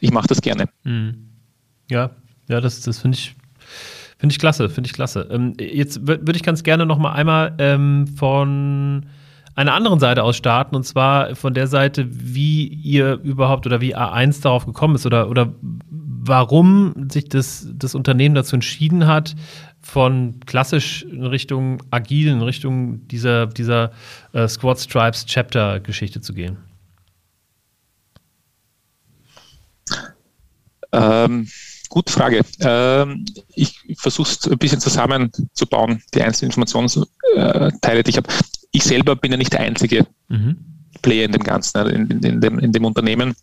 [0.00, 0.68] ich mache das gerne.
[0.84, 1.30] Mhm.
[1.90, 2.10] Ja,
[2.48, 3.34] ja, das, das finde ich
[4.18, 5.28] Finde ich klasse, finde ich klasse.
[5.30, 9.06] Ähm, jetzt würde ich ganz gerne noch mal einmal ähm, von
[9.54, 13.96] einer anderen Seite aus starten und zwar von der Seite, wie ihr überhaupt oder wie
[13.96, 15.52] A1 darauf gekommen ist oder, oder
[15.90, 19.34] warum sich das, das Unternehmen dazu entschieden hat,
[19.80, 23.92] von klassisch in Richtung agil, in Richtung dieser, dieser
[24.32, 26.58] äh, Squad Stripes Chapter Geschichte zu gehen.
[30.92, 31.48] Ähm,
[31.88, 32.42] gute Frage.
[32.60, 33.24] Ähm,
[33.54, 38.28] ich versuche es ein bisschen zusammenzubauen, die einzelnen Informationsteile, die ich habe.
[38.70, 40.58] Ich selber bin ja nicht der einzige mhm.
[41.02, 43.34] Player in dem Ganzen, ne, in, in, in, dem, in dem Unternehmen.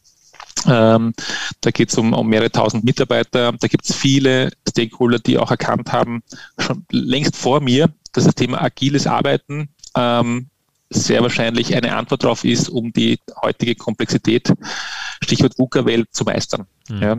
[0.67, 1.13] Ähm,
[1.61, 3.51] da geht es um, um, mehrere tausend Mitarbeiter.
[3.51, 6.23] Da gibt es viele Stakeholder, die auch erkannt haben,
[6.57, 10.49] schon längst vor mir, dass das Thema agiles Arbeiten ähm,
[10.95, 14.51] sehr wahrscheinlich eine Antwort darauf ist, um die heutige Komplexität,
[15.23, 16.65] Stichwort VUCA-Welt, zu meistern.
[16.89, 17.01] Mhm.
[17.01, 17.17] Ja.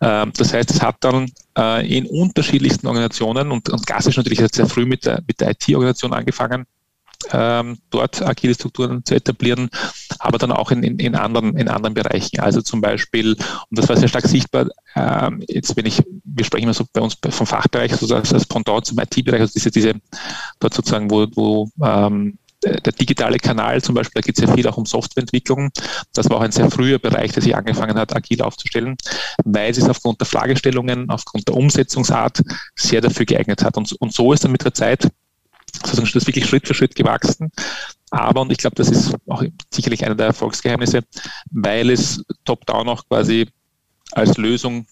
[0.00, 4.40] Ähm, das heißt, es hat dann äh, in unterschiedlichsten Organisationen und, und Gas ist natürlich
[4.52, 6.66] sehr früh mit der, mit der IT-Organisation angefangen,
[7.32, 9.70] ähm, dort agile Strukturen zu etablieren,
[10.18, 12.40] aber dann auch in, in, in, anderen, in anderen Bereichen.
[12.40, 16.64] Also zum Beispiel, und das war sehr stark sichtbar, ähm, jetzt wenn ich, wir sprechen
[16.64, 19.94] immer so bei uns vom Fachbereich, so als, als Pendant zum IT-Bereich, also diese, diese,
[20.60, 22.38] dort sozusagen, wo, wo ähm,
[22.74, 25.70] der digitale Kanal zum Beispiel, da geht es ja viel auch um Softwareentwicklung.
[26.12, 28.96] Das war auch ein sehr früher Bereich, der sich angefangen hat, agil aufzustellen,
[29.44, 32.42] weil es aufgrund der Fragestellungen, aufgrund der Umsetzungsart
[32.74, 33.76] sehr dafür geeignet hat.
[33.76, 35.08] Und, und so ist dann mit der Zeit
[35.74, 37.50] sozusagen das wirklich Schritt für Schritt gewachsen.
[38.10, 41.02] Aber, und ich glaube, das ist auch sicherlich einer der Erfolgsgeheimnisse,
[41.50, 43.48] weil es top-down auch quasi
[44.12, 44.86] als Lösung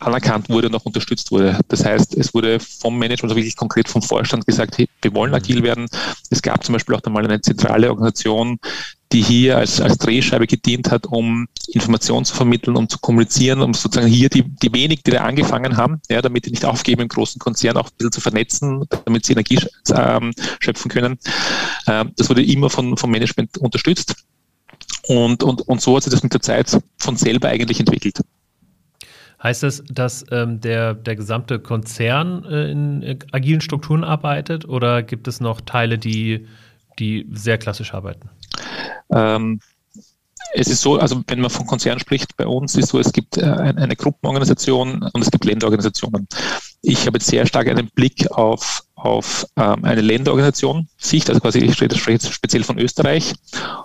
[0.00, 1.58] anerkannt wurde und auch unterstützt wurde.
[1.68, 5.34] Das heißt, es wurde vom Management, also wirklich konkret vom Vorstand gesagt, hey, wir wollen
[5.34, 5.88] agil werden.
[6.30, 8.58] Es gab zum Beispiel auch einmal eine zentrale Organisation,
[9.12, 13.74] die hier als, als Drehscheibe gedient hat, um Informationen zu vermitteln, um zu kommunizieren, um
[13.74, 17.08] sozusagen hier die, die wenig, die da angefangen haben, ja, damit die nicht aufgeben im
[17.08, 19.58] großen Konzern, auch ein bisschen zu vernetzen, damit sie Energie
[19.94, 21.18] ähm, schöpfen können.
[21.86, 24.14] Ähm, das wurde immer von, vom Management unterstützt.
[25.08, 28.20] Und, und, und so hat sich das mit der Zeit von selber eigentlich entwickelt.
[29.42, 35.02] Heißt das, dass ähm, der, der gesamte Konzern äh, in äh, agilen Strukturen arbeitet oder
[35.02, 36.46] gibt es noch Teile, die,
[36.98, 38.30] die sehr klassisch arbeiten?
[39.12, 39.60] Ähm,
[40.54, 43.38] es ist so, also wenn man von Konzern spricht, bei uns ist so, es gibt
[43.38, 46.28] äh, eine Gruppenorganisation und es gibt Länderorganisationen.
[46.82, 51.58] Ich habe jetzt sehr stark einen Blick auf auf ähm, eine Länderorganisation Sicht, also quasi
[51.58, 53.32] ich spreche jetzt speziell von Österreich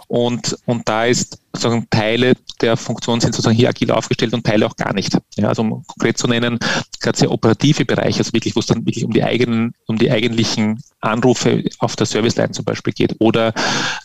[0.08, 4.68] und, und da ist sozusagen Teile der Funktion sind sozusagen hier agil aufgestellt und Teile
[4.68, 5.18] auch gar nicht.
[5.36, 6.60] Ja, also um konkret zu nennen,
[7.00, 10.12] gerade sehr operative Bereiche, also wirklich, wo es dann wirklich um die eigenen, um die
[10.12, 13.54] eigentlichen Anrufe auf der Serviceline zum Beispiel geht oder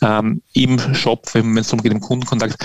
[0.01, 2.57] ähm, im Shop, wenn es darum geht, im Kundenkontakt,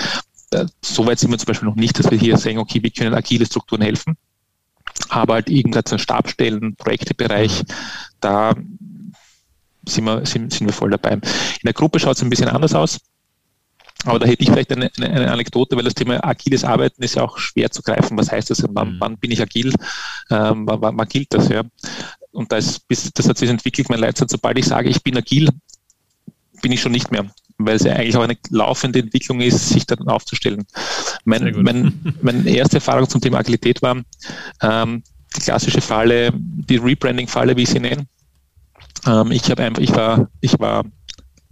[0.51, 2.89] äh, so weit sind wir zum Beispiel noch nicht, dass wir hier sagen, okay, wir
[2.89, 4.17] können agile Strukturen helfen
[5.07, 7.63] aber halt irgendein Stabstellen, Projektebereich,
[8.19, 8.55] da
[9.87, 11.13] sind wir, sind, sind wir voll dabei.
[11.13, 11.21] In
[11.63, 12.99] der Gruppe schaut es ein bisschen anders aus.
[14.05, 17.15] Aber da hätte ich vielleicht eine, eine, eine, Anekdote, weil das Thema agiles Arbeiten ist
[17.15, 18.17] ja auch schwer zu greifen.
[18.17, 18.63] Was heißt das?
[18.69, 18.99] Wann, mhm.
[18.99, 19.73] wann bin ich agil?
[20.29, 21.49] Ähm, wann, wann, gilt das?
[21.49, 21.63] Ja?
[22.31, 25.17] Und da ist, bis, das hat sich entwickelt, mein Leitsatz, sobald ich sage, ich bin
[25.17, 25.49] agil,
[26.61, 27.29] bin ich schon nicht mehr
[27.59, 30.65] weil es ja eigentlich auch eine laufende Entwicklung ist, sich dann aufzustellen.
[31.25, 34.01] Mein, mein, meine erste Erfahrung zum Thema Agilität war
[34.61, 35.03] ähm,
[35.49, 38.05] klassische Falle, die Rebranding-Falle, wie ich sie nenne.
[39.07, 40.85] Ähm, ich habe einfach, ich war, ich war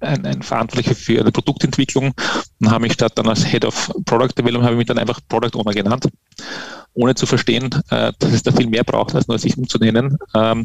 [0.01, 2.13] ein, ein Verantwortlicher für eine Produktentwicklung
[2.59, 5.19] und habe mich statt dann als Head of Product Development habe ich mich dann einfach
[5.27, 6.07] Product Owner genannt,
[6.93, 10.15] ohne zu verstehen, äh, dass es da viel mehr braucht, als nur sich umzunennen.
[10.35, 10.63] Ähm,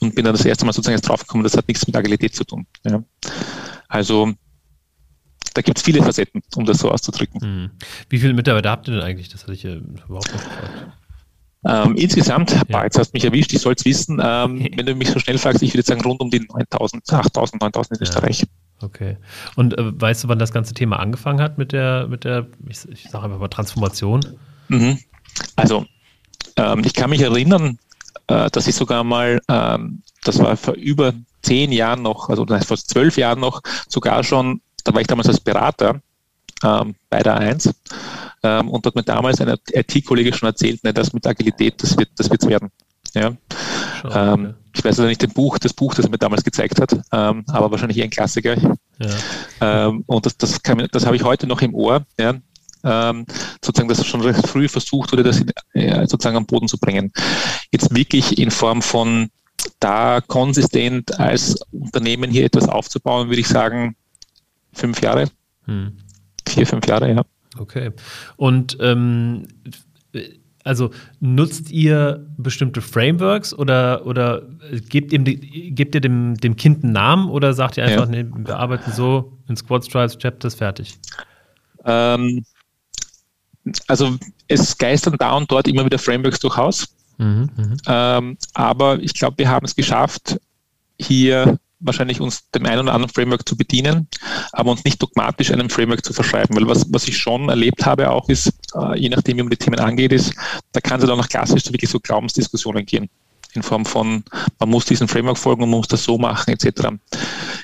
[0.00, 2.44] und bin dann das erste Mal sozusagen jetzt draufgekommen, das hat nichts mit Agilität zu
[2.44, 2.66] tun.
[2.84, 3.02] Ja.
[3.88, 4.30] Also
[5.54, 7.40] da gibt es viele Facetten, um das so auszudrücken.
[7.40, 7.70] Hm.
[8.10, 9.30] Wie viele Mitarbeiter habt ihr denn eigentlich?
[9.30, 10.92] Das hatte ich ja überhaupt nicht gefragt.
[11.66, 12.62] Ähm, insgesamt, ja.
[12.68, 15.18] bah, jetzt hast du mich erwischt, ich soll es wissen, ähm, wenn du mich so
[15.18, 18.40] schnell fragst, ich würde sagen rund um die 9000, 8000, 9000 in Österreich.
[18.40, 18.46] Ja.
[18.82, 19.16] Okay.
[19.56, 22.86] Und äh, weißt du, wann das ganze Thema angefangen hat mit der, mit der ich,
[22.88, 24.20] ich sage einfach mal Transformation?
[24.68, 24.98] Mhm.
[25.56, 25.86] Also,
[26.56, 27.78] ähm, ich kann mich erinnern,
[28.26, 32.76] äh, dass ich sogar mal, ähm, das war vor über zehn Jahren noch, also vor
[32.76, 36.00] zwölf Jahren noch, sogar schon da war ich damals als Berater
[36.62, 37.74] ähm, bei der 1
[38.44, 42.10] ähm, und hat mir damals ein IT-Kollege schon erzählt, ne, dass mit Agilität, das wird
[42.16, 42.70] das wird's werden.
[43.14, 43.32] Ja.
[44.10, 46.92] Ähm, ich weiß also nicht den Buch, das Buch, das er mir damals gezeigt hat,
[47.12, 48.56] ähm, aber wahrscheinlich eher ein Klassiker.
[48.98, 49.88] Ja.
[49.88, 52.04] Ähm, und das, das, kann, das habe ich heute noch im Ohr.
[52.18, 52.34] Ja.
[52.82, 53.24] Ähm,
[53.64, 57.12] sozusagen, dass schon recht früh versucht wurde, das in, äh, sozusagen am Boden zu bringen.
[57.72, 59.30] Jetzt wirklich in Form von
[59.80, 63.96] da konsistent als Unternehmen hier etwas aufzubauen, würde ich sagen,
[64.74, 65.30] fünf Jahre.
[65.64, 65.96] Hm.
[66.46, 67.24] Vier, fünf Jahre, ja.
[67.58, 67.92] Okay.
[68.36, 69.46] Und ähm,
[70.64, 70.90] also
[71.20, 74.42] nutzt ihr bestimmte Frameworks oder, oder
[74.88, 78.22] gebt, ihr, gebt ihr dem, dem Kind einen Namen oder sagt ihr einfach, ja.
[78.22, 80.98] nee, wir arbeiten so in Squad Stripes, Chapters, fertig?
[81.84, 82.44] Ähm,
[83.86, 84.16] also
[84.48, 86.94] es geistern da und dort immer wieder Frameworks durchaus.
[87.18, 87.76] Mhm, mhm.
[87.86, 90.40] ähm, aber ich glaube, wir haben es geschafft,
[90.98, 94.08] hier wahrscheinlich uns dem einen oder anderen Framework zu bedienen,
[94.52, 96.56] aber uns nicht dogmatisch einem Framework zu verschreiben.
[96.56, 99.56] Weil was, was ich schon erlebt habe auch ist, äh, je nachdem, wie man die
[99.56, 100.34] Themen angeht, ist,
[100.72, 103.08] da kann es dann auch klassisch so wirklich so Glaubensdiskussionen gehen.
[103.52, 104.24] In Form von,
[104.58, 106.88] man muss diesem Framework folgen und man muss das so machen, etc.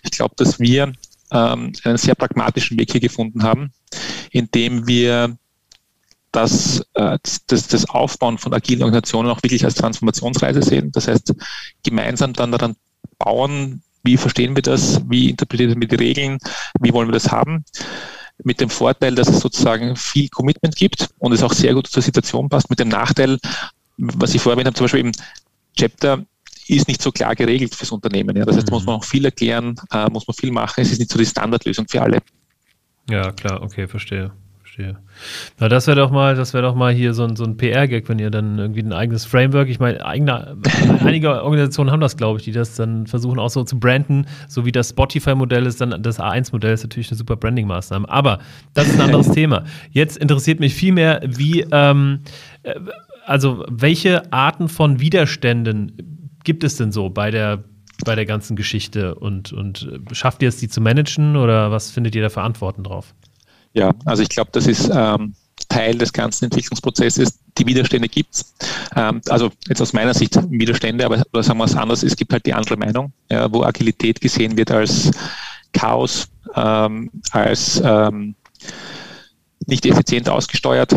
[0.05, 0.93] Ich glaube, dass wir
[1.33, 3.73] ähm, einen sehr pragmatischen Weg hier gefunden haben,
[4.31, 5.37] indem wir
[6.33, 10.93] das, äh, das, das Aufbauen von agilen Organisationen auch wirklich als Transformationsreise sehen.
[10.93, 11.35] Das heißt,
[11.83, 12.77] gemeinsam dann daran
[13.19, 16.39] bauen, wie verstehen wir das, wie interpretieren wir die Regeln,
[16.81, 17.65] wie wollen wir das haben.
[18.43, 22.03] Mit dem Vorteil, dass es sozusagen viel Commitment gibt und es auch sehr gut zur
[22.03, 22.71] Situation passt.
[22.71, 23.39] Mit dem Nachteil,
[23.99, 25.13] was ich vorher erwähnt habe, zum Beispiel eben
[25.79, 26.25] Chapter
[26.67, 28.37] ist nicht so klar geregelt fürs Unternehmen.
[28.37, 28.45] Ja.
[28.45, 30.81] Das heißt, da muss man auch viel erklären, äh, muss man viel machen.
[30.81, 32.19] Es ist nicht so die Standardlösung für alle.
[33.11, 34.33] Ja, klar, okay, verstehe
[34.71, 34.97] verstehe.
[35.59, 38.09] Na, das wäre doch mal, das wäre doch mal hier so ein, so ein PR-Gag,
[38.09, 40.57] wenn ihr dann irgendwie ein eigenes Framework, ich meine, eigene,
[41.05, 44.65] einige Organisationen haben das, glaube ich, die das dann versuchen auch so zu branden, so
[44.65, 48.09] wie das Spotify-Modell ist, dann das A1-Modell ist natürlich eine super Branding-Maßnahme.
[48.09, 48.39] Aber
[48.75, 49.65] das ist ein anderes Thema.
[49.91, 52.21] Jetzt interessiert mich viel mehr, wie, ähm,
[52.63, 52.75] äh,
[53.27, 57.65] also welche Arten von Widerständen gibt es denn so bei der
[58.07, 61.91] bei der ganzen Geschichte und, und äh, schafft ihr es, die zu managen oder was
[61.91, 63.15] findet ihr da Verantwortung drauf?
[63.73, 65.35] Ja, also ich glaube, das ist ähm,
[65.69, 67.39] Teil des ganzen Entwicklungsprozesses.
[67.57, 68.55] Die Widerstände gibt es.
[68.97, 72.33] Ähm, also jetzt aus meiner Sicht Widerstände, aber oder sagen wir es anders, es gibt
[72.33, 75.11] halt die andere Meinung, ja, wo Agilität gesehen wird als
[75.73, 78.35] Chaos, ähm, als ähm,
[79.67, 80.97] nicht effizient ausgesteuert,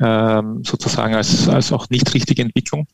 [0.00, 2.86] ähm, sozusagen als, als auch nicht richtige Entwicklung.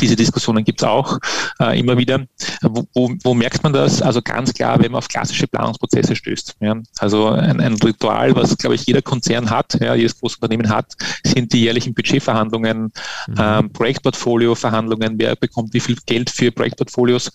[0.00, 1.18] Diese Diskussionen gibt es auch
[1.60, 2.26] äh, immer wieder.
[2.62, 4.02] Wo, wo, wo, merkt man das?
[4.02, 6.56] Also ganz klar, wenn man auf klassische Planungsprozesse stößt.
[6.60, 6.76] Ja.
[6.98, 11.52] Also ein, ein Ritual, was, glaube ich, jeder Konzern hat, ja, jedes Großunternehmen hat, sind
[11.52, 12.92] die jährlichen Budgetverhandlungen,
[13.28, 13.34] mhm.
[13.38, 17.30] ähm, Projektportfolio-Verhandlungen, wer bekommt wie viel Geld für Projektportfolios.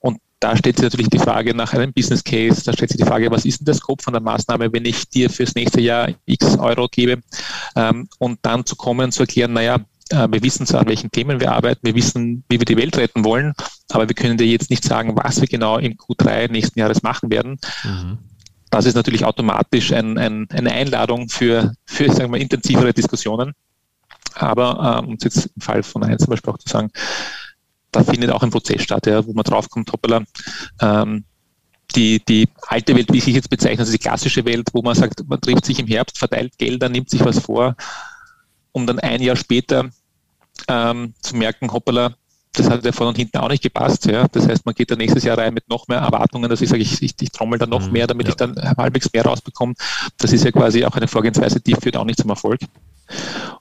[0.00, 3.06] Und da stellt sich natürlich die Frage nach einem Business Case, da stellt sich die
[3.06, 6.08] Frage, was ist denn der Scope von der Maßnahme, wenn ich dir fürs nächste Jahr
[6.24, 7.20] x Euro gebe
[7.76, 11.52] ähm, und dann zu kommen, zu erklären, naja, wir wissen zwar, an welchen Themen wir
[11.52, 13.54] arbeiten, wir wissen, wie wir die Welt retten wollen,
[13.90, 17.30] aber wir können dir jetzt nicht sagen, was wir genau im Q3 nächsten Jahres machen
[17.30, 17.58] werden.
[17.84, 18.18] Mhm.
[18.70, 23.52] Das ist natürlich automatisch ein, ein, eine Einladung für, für sagen wir, intensivere Diskussionen.
[24.34, 26.90] Aber ähm, um jetzt im Fall von eins zum Beispiel auch zu sagen,
[27.90, 30.22] da findet auch ein Prozess statt, ja, wo man draufkommt, hoppala,
[30.80, 31.24] ähm,
[31.96, 35.28] die, die alte Welt, wie ich jetzt bezeichne, also die klassische Welt, wo man sagt,
[35.28, 37.74] man trifft sich im Herbst, verteilt Gelder, nimmt sich was vor,
[38.70, 39.90] um dann ein Jahr später
[40.68, 42.14] ähm, zu merken, hoppala,
[42.52, 44.06] das hat ja vorne und hinten auch nicht gepasst.
[44.06, 44.26] Ja.
[44.28, 46.82] Das heißt, man geht da nächstes Jahr rein mit noch mehr Erwartungen, dass ich sage,
[46.82, 48.30] ich, ich, ich trommel da noch mhm, mehr, damit ja.
[48.30, 49.74] ich dann halbwegs mehr rausbekomme.
[50.18, 52.60] Das ist ja quasi auch eine Vorgehensweise, die führt auch nicht zum Erfolg.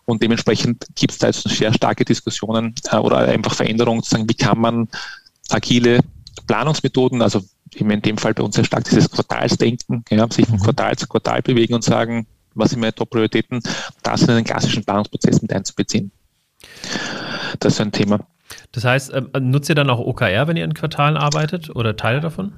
[0.06, 4.28] Und dementsprechend gibt es da jetzt sehr starke Diskussionen äh, oder einfach Veränderungen zu sagen,
[4.28, 4.88] wie kann man
[5.50, 6.00] agile
[6.48, 7.42] Planungsmethoden, also
[7.76, 10.64] in dem Fall bei uns sehr stark dieses Quartalsdenken, ja, sich von mhm.
[10.64, 13.62] Quartal zu Quartal bewegen und sagen, was sind meine Top-Prioritäten,
[14.02, 16.12] das in einen klassischen Planungsprozess mit einzubeziehen.
[17.60, 18.20] Das ist ein Thema.
[18.72, 22.20] Das heißt, ähm, nutzt ihr dann auch OKR, wenn ihr in Quartalen arbeitet oder Teile
[22.20, 22.54] davon?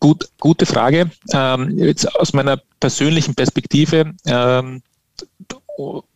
[0.00, 1.10] Gut, gute Frage.
[1.32, 4.82] Ähm, jetzt aus meiner persönlichen Perspektive, ähm,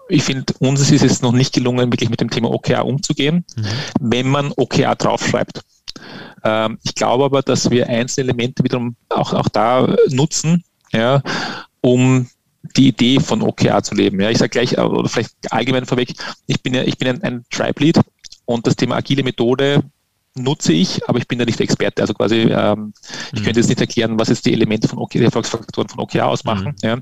[0.09, 3.65] ich finde, uns ist es noch nicht gelungen, wirklich mit dem Thema OKR umzugehen, mhm.
[4.01, 5.63] wenn man OKR draufschreibt.
[6.45, 11.23] Ähm, ich glaube aber, dass wir einzelne Elemente wiederum auch, auch da nutzen, ja,
[11.81, 12.29] um
[12.77, 14.21] die Idee von OKR zu leben.
[14.21, 16.15] Ja, ich sage gleich, oder vielleicht allgemein vorweg,
[16.47, 18.01] ich bin ja, ich bin ein, ein Tribe-Lead
[18.45, 19.83] und das Thema agile Methode
[20.37, 22.03] nutze ich, aber ich bin da nicht Experte.
[22.03, 22.93] Also quasi, ähm,
[23.33, 23.45] ich mhm.
[23.45, 26.77] könnte jetzt nicht erklären, was jetzt die Elemente von OKR, die Erfolgsfaktoren von OKR ausmachen.
[26.83, 26.89] Mhm.
[26.89, 26.99] Ja.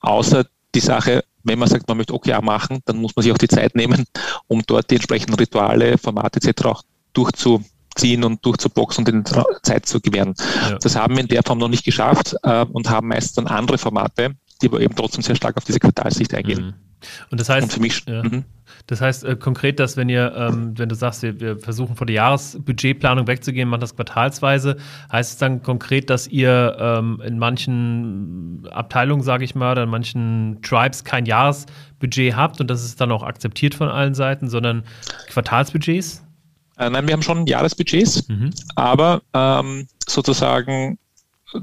[0.00, 3.38] Außer die Sache, wenn man sagt, man möchte OKR machen, dann muss man sich auch
[3.38, 4.04] die Zeit nehmen,
[4.48, 6.66] um dort die entsprechenden Rituale, Formate etc.
[6.66, 9.24] auch durchzuziehen und durchzuboxen und den
[9.62, 10.34] Zeit zu gewähren.
[10.68, 10.78] Ja.
[10.78, 13.78] Das haben wir in der Form noch nicht geschafft äh, und haben meist dann andere
[13.78, 16.66] Formate, die aber eben trotzdem sehr stark auf diese Quartalssicht eingehen.
[16.66, 16.74] Mhm.
[17.30, 18.44] Und das heißt, und für mich, ja, mhm.
[18.86, 22.08] das heißt äh, konkret, dass wenn ihr, ähm, wenn du sagst, wir, wir, versuchen von
[22.08, 24.76] der Jahresbudgetplanung wegzugehen, machen das quartalsweise,
[25.12, 29.90] heißt es dann konkret, dass ihr ähm, in manchen Abteilungen, sage ich mal, oder in
[29.90, 34.82] manchen Tribes kein Jahresbudget habt und das ist dann auch akzeptiert von allen Seiten, sondern
[35.28, 36.24] Quartalsbudgets?
[36.78, 38.50] Äh, nein, wir haben schon Jahresbudgets, mhm.
[38.74, 40.98] aber ähm, sozusagen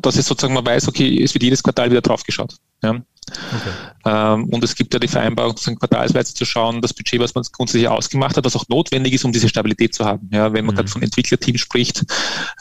[0.01, 2.55] dass es sozusagen man weiß, okay, es wird jedes Quartal wieder draufgeschaut.
[2.83, 3.01] Ja.
[3.27, 3.71] Okay.
[4.05, 7.87] Ähm, und es gibt ja die Vereinbarung, quartalsweise zu schauen, das Budget, was man grundsätzlich
[7.87, 10.29] ausgemacht hat, was auch notwendig ist, um diese Stabilität zu haben.
[10.31, 10.77] Ja, wenn man mhm.
[10.77, 12.05] gerade von Entwicklerteams spricht,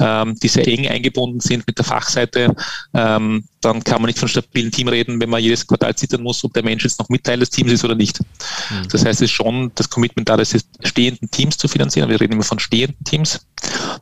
[0.00, 2.55] ähm, die sehr eng eingebunden sind mit der Fachseite,
[2.94, 6.42] ähm, dann kann man nicht von stabilen Team reden, wenn man jedes Quartal zittern muss,
[6.44, 8.20] ob der Mensch jetzt noch Mitteil des Teams ist oder nicht.
[8.20, 8.88] Mhm.
[8.90, 12.09] Das heißt, es ist schon das Commitment da, das stehenden Teams zu finanzieren.
[12.09, 13.46] Wir reden immer von stehenden Teams.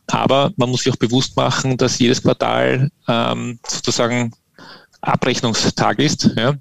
[0.07, 4.33] Aber man muss sich auch bewusst machen, dass jedes Quartal ähm, sozusagen
[5.03, 6.61] Abrechnungstag ist, ja, und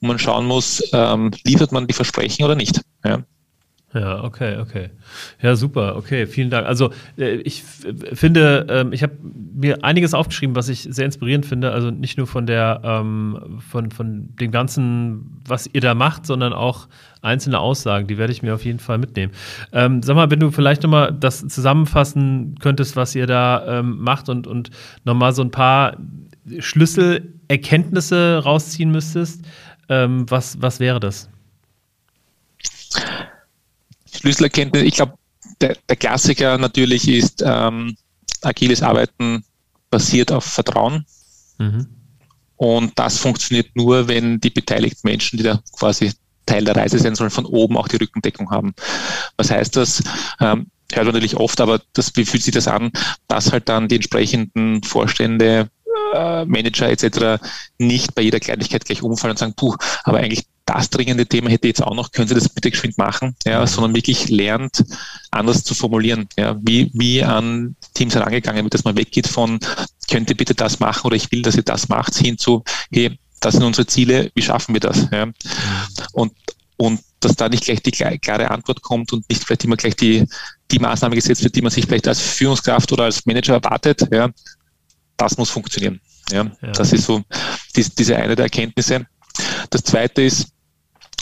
[0.00, 2.80] man schauen muss, ähm, liefert man die Versprechen oder nicht.
[3.04, 3.22] Ja.
[3.94, 4.90] Ja, okay, okay.
[5.40, 6.66] Ja, super, okay, vielen Dank.
[6.66, 11.72] Also äh, ich finde, ähm, ich habe mir einiges aufgeschrieben, was ich sehr inspirierend finde.
[11.72, 16.52] Also nicht nur von der, ähm, von, von dem Ganzen, was ihr da macht, sondern
[16.52, 16.88] auch
[17.22, 19.32] einzelne Aussagen, die werde ich mir auf jeden Fall mitnehmen.
[19.72, 24.46] Ähm, sag mal, wenn du vielleicht nochmal das zusammenfassen könntest, was ihr da macht und,
[24.46, 24.70] und
[25.04, 25.96] nochmal so ein paar
[27.46, 29.42] Schlüsselerkenntnisse rausziehen müsstest,
[29.88, 31.28] ähm, was, was wäre das?
[34.12, 35.14] Schlüsselerkenntnis, ich glaube,
[35.60, 37.96] der, der, Klassiker natürlich ist, ähm,
[38.42, 39.44] agiles Arbeiten
[39.90, 41.06] basiert auf Vertrauen.
[41.58, 41.86] Mhm.
[42.56, 46.12] Und das funktioniert nur, wenn die beteiligten Menschen, die da quasi
[46.46, 48.74] Teil der Reise sein sollen, von oben auch die Rückendeckung haben.
[49.36, 50.02] Was heißt das?
[50.40, 52.92] Ähm, hört man natürlich oft, aber das, wie fühlt sich das an,
[53.28, 55.68] dass halt dann die entsprechenden Vorstände
[56.14, 57.42] äh, Manager etc.
[57.78, 61.68] nicht bei jeder Kleinigkeit gleich umfallen und sagen, puh, aber eigentlich das dringende Thema hätte
[61.68, 63.66] jetzt auch noch, können Sie das bitte geschwind machen, ja, mhm.
[63.68, 64.84] sondern wirklich lernt,
[65.30, 69.60] anders zu formulieren, ja, wie, wie an Teams herangegangen wird, dass man weggeht von,
[70.10, 73.54] könnte bitte das machen oder ich will, dass ihr das macht, hin zu, hey, das
[73.54, 75.08] sind unsere Ziele, wie schaffen wir das?
[75.12, 75.26] Ja?
[75.26, 75.34] Mhm.
[76.12, 76.32] Und,
[76.76, 80.26] und dass da nicht gleich die klare Antwort kommt und nicht vielleicht immer gleich die,
[80.70, 84.30] die Maßnahme gesetzt wird, die man sich vielleicht als Führungskraft oder als Manager erwartet, ja,
[85.16, 86.00] das muss funktionieren.
[86.30, 86.72] Ja, ja.
[86.72, 87.22] Das ist so
[87.74, 89.06] die, diese eine der Erkenntnisse.
[89.70, 90.48] Das zweite ist,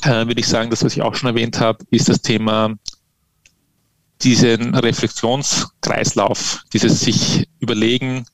[0.03, 2.75] äh, würde ich sagen, das, was ich auch schon erwähnt habe, ist das Thema
[4.23, 8.25] diesen Reflexionskreislauf, dieses sich überlegen,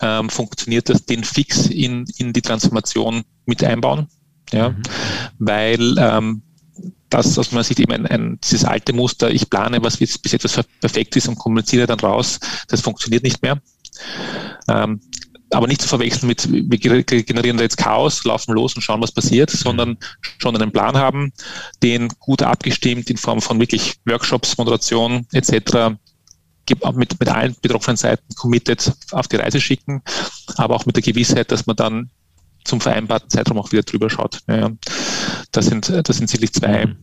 [0.00, 4.08] ähm, funktioniert das, den fix in, in die Transformation mit einbauen.
[4.52, 4.82] Ja, mhm.
[5.38, 6.42] weil ähm,
[7.10, 10.64] das aus meiner Sicht eben ein, ein, dieses alte Muster, ich plane, was bis etwas
[10.80, 13.60] perfekt ist und kommuniziere dann raus, das funktioniert nicht mehr.
[14.68, 15.00] Ähm,
[15.50, 19.12] aber nicht zu verwechseln mit, wir generieren da jetzt Chaos, laufen los und schauen, was
[19.12, 19.96] passiert, sondern
[20.38, 21.32] schon einen Plan haben,
[21.82, 25.94] den gut abgestimmt in Form von wirklich Workshops, Moderation etc.
[26.94, 30.02] mit, mit allen betroffenen Seiten committed auf die Reise schicken,
[30.56, 32.10] aber auch mit der Gewissheit, dass man dann
[32.64, 34.40] zum vereinbarten Zeitraum auch wieder drüber schaut.
[34.48, 34.72] Ja,
[35.52, 36.96] das sind, das sind sicherlich zwei mhm.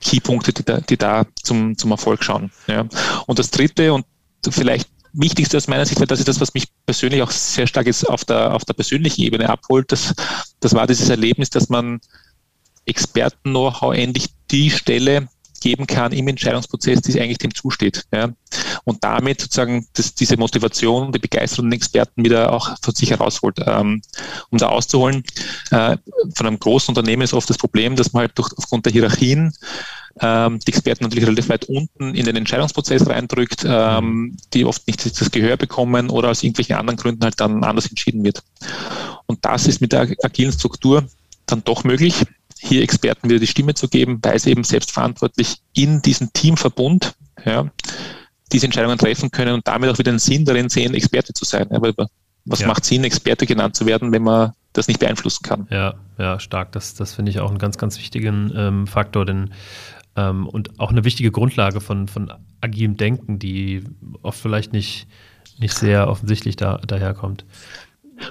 [0.00, 2.50] Keypunkte, die da, die da zum, zum Erfolg schauen.
[2.66, 2.86] Ja.
[3.26, 4.04] Und das dritte und
[4.50, 7.86] vielleicht Wichtigste aus meiner Sicht, weil das ist das, was mich persönlich auch sehr stark
[7.86, 10.14] jetzt auf der, auf der persönlichen Ebene abholt, das,
[10.60, 12.00] das war dieses Erlebnis, dass man
[12.86, 15.28] Experten-Know-how endlich die Stelle
[15.60, 18.04] geben kann im Entscheidungsprozess, die eigentlich dem zusteht.
[18.12, 18.30] Ja.
[18.84, 23.56] Und damit sozusagen das, diese Motivation, die Begeisterung der Experten wieder auch von sich herausholt.
[23.64, 24.02] Ähm,
[24.50, 25.24] um da auszuholen,
[25.70, 25.96] äh,
[26.34, 29.54] von einem großen Unternehmen ist oft das Problem, dass man halt durch, aufgrund der Hierarchien
[30.20, 35.04] ähm, die Experten natürlich relativ weit unten in den Entscheidungsprozess reindrückt, ähm, die oft nicht
[35.04, 38.42] das Gehör bekommen oder aus irgendwelchen anderen Gründen halt dann anders entschieden wird.
[39.26, 41.04] Und das ist mit der agilen Struktur
[41.46, 42.24] dann doch möglich,
[42.58, 47.70] hier Experten wieder die Stimme zu geben, weil sie eben selbstverantwortlich in diesem Teamverbund ja,
[48.52, 51.68] diese Entscheidungen treffen können und damit auch wieder den Sinn darin sehen, Experte zu sein.
[51.70, 51.94] Ja, weil
[52.46, 52.66] was ja.
[52.66, 55.66] macht Sinn, Experte genannt zu werden, wenn man das nicht beeinflussen kann?
[55.70, 56.72] Ja, ja, stark.
[56.72, 59.50] Das, das finde ich auch einen ganz, ganz wichtigen ähm, Faktor, denn
[60.16, 63.82] ähm, und auch eine wichtige Grundlage von, von agilem Denken, die
[64.22, 65.06] oft vielleicht nicht,
[65.58, 67.44] nicht sehr offensichtlich da, daherkommt.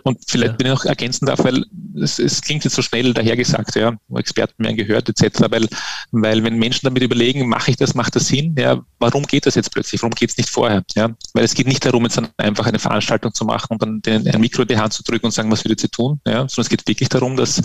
[0.04, 1.66] Und vielleicht, wenn ich noch ergänzen darf, weil
[2.02, 5.68] es, es klingt jetzt so schnell dahergesagt, ja, wo Experten mehr gehört etc., weil,
[6.12, 9.56] weil wenn Menschen damit überlegen, mache ich das, macht das Sinn, ja, warum geht das
[9.56, 12.66] jetzt plötzlich, warum geht es nicht vorher, ja, weil es geht nicht darum, jetzt einfach
[12.66, 15.32] eine Veranstaltung zu machen und dann den, ein Mikro in die Hand zu drücken und
[15.32, 17.62] sagen, was würdet ihr tun, ja, sondern es geht wirklich darum, dass,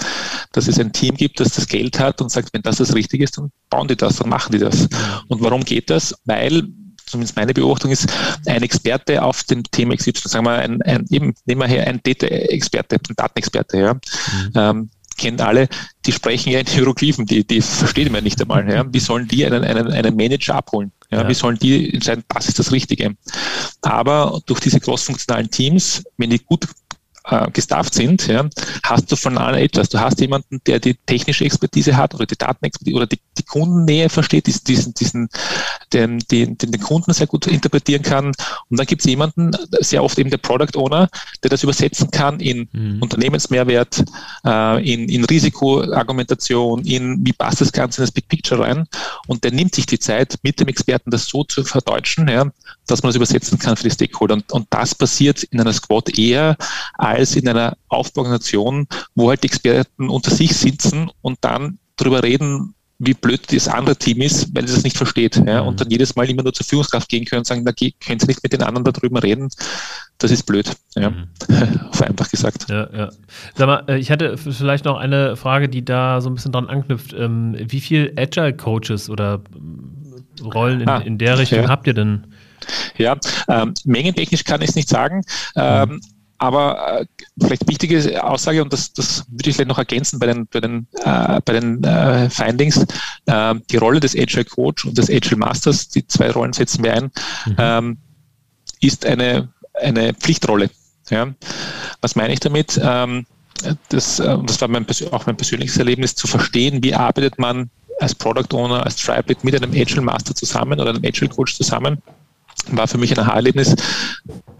[0.52, 3.24] dass es ein Team gibt, das das Geld hat und sagt, wenn das das Richtige
[3.24, 4.88] ist, dann bauen die das, dann machen die das.
[5.28, 6.14] Und warum geht das?
[6.24, 6.68] Weil
[7.08, 8.12] zumindest meine Beobachtung ist,
[8.46, 12.00] ein Experte auf dem Thema XY, sagen wir ein, ein eben, nehmen wir her ein
[12.02, 14.00] Data-Experte, ein Datenexperte, ja, mhm.
[14.54, 15.68] ähm, kennt alle,
[16.06, 18.72] die sprechen ja in Hieroglyphen, die, die versteht man nicht einmal.
[18.72, 18.84] Ja.
[18.90, 20.92] Wie sollen die einen, einen, einen Manager abholen?
[21.10, 21.28] Ja, ja.
[21.28, 23.16] Wie sollen die entscheiden, das ist das Richtige?
[23.82, 26.66] Aber durch diese crossfunktionalen Teams, wenn die gut
[27.30, 28.48] äh, gestafft sind, ja,
[28.82, 29.88] hast du von allen etwas.
[29.88, 34.08] Du hast jemanden, der die technische Expertise hat oder die Datenexpertise oder die, die Kundennähe
[34.08, 35.28] versteht, diesen, diesen,
[35.92, 38.26] den, den, den, den Kunden sehr gut interpretieren kann.
[38.70, 41.08] Und dann gibt es jemanden, sehr oft eben der Product Owner,
[41.42, 43.02] der das übersetzen kann in mhm.
[43.02, 44.04] Unternehmensmehrwert,
[44.44, 48.86] äh, in, in Risikoargumentation, in wie passt das Ganze in das Big Picture rein.
[49.26, 52.50] Und der nimmt sich die Zeit, mit dem Experten das so zu verdeutschen, ja,
[52.90, 54.34] dass man das übersetzen kann für die Stakeholder.
[54.34, 56.56] Und, und das passiert in einer Squad eher
[56.94, 62.74] als in einer Aufbauorganisation, wo halt die Experten unter sich sitzen und dann darüber reden,
[63.00, 65.36] wie blöd das andere Team ist, weil es das nicht versteht.
[65.46, 65.68] Ja, mhm.
[65.68, 68.26] und dann jedes Mal immer nur zur Führungskraft gehen können und sagen, na, können Sie
[68.26, 69.48] nicht mit den anderen darüber reden?
[70.18, 70.72] Das ist blöd.
[70.96, 71.10] Ja.
[71.10, 71.28] Mhm.
[71.92, 72.66] Vereinfacht gesagt.
[72.68, 73.08] Ja, ja.
[73.54, 76.66] Sag mal, äh, ich hatte vielleicht noch eine Frage, die da so ein bisschen dran
[76.66, 77.12] anknüpft.
[77.12, 79.42] Ähm, wie viel Agile Coaches oder
[80.42, 81.68] Rollen in, ah, in der Richtung ja.
[81.68, 82.26] habt ihr denn?
[82.96, 83.16] Ja,
[83.48, 85.22] ähm, mengentechnisch kann ich es nicht sagen.
[85.56, 86.00] Ähm.
[86.40, 87.06] Aber äh,
[87.40, 90.86] vielleicht wichtige Aussage, und das, das würde ich vielleicht noch ergänzen bei den, bei den,
[91.04, 92.86] äh, bei den äh, Findings,
[93.26, 96.94] äh, die Rolle des Agile Coach und des Agile Masters, die zwei Rollen setzen wir
[96.94, 97.10] ein,
[97.46, 97.56] mhm.
[97.58, 97.98] ähm,
[98.80, 100.70] ist eine, eine Pflichtrolle.
[101.10, 101.26] Ja.
[102.00, 102.80] Was meine ich damit?
[102.80, 103.26] Ähm,
[103.88, 108.14] das, äh, das war mein, auch mein persönliches Erlebnis, zu verstehen, wie arbeitet man als
[108.14, 112.00] Product Owner, als Tribe mit einem Agile Master zusammen oder einem Agile Coach zusammen
[112.76, 113.74] war für mich ein Aha-Erlebnis,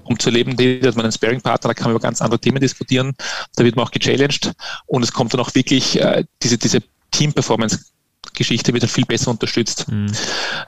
[0.05, 2.61] um zu erleben, da hat man einen Sparing-Partner, da kann man über ganz andere Themen
[2.61, 3.15] diskutieren,
[3.57, 4.53] da wird man auch gechallenged
[4.87, 6.81] und es kommt dann auch wirklich äh, diese, diese
[7.11, 7.79] Team-Performance
[8.35, 9.89] Geschichte wird dann viel besser unterstützt.
[9.89, 10.13] Mhm.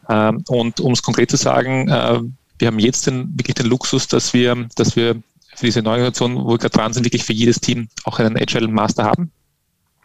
[0.09, 2.21] Ähm, und um es konkret zu sagen, äh,
[2.59, 5.23] wir haben jetzt den, wirklich den Luxus, dass wir, dass wir
[5.55, 8.37] für diese neue Generation, wo wir gerade dran sind, wirklich für jedes Team auch einen
[8.37, 9.31] Agile Master haben.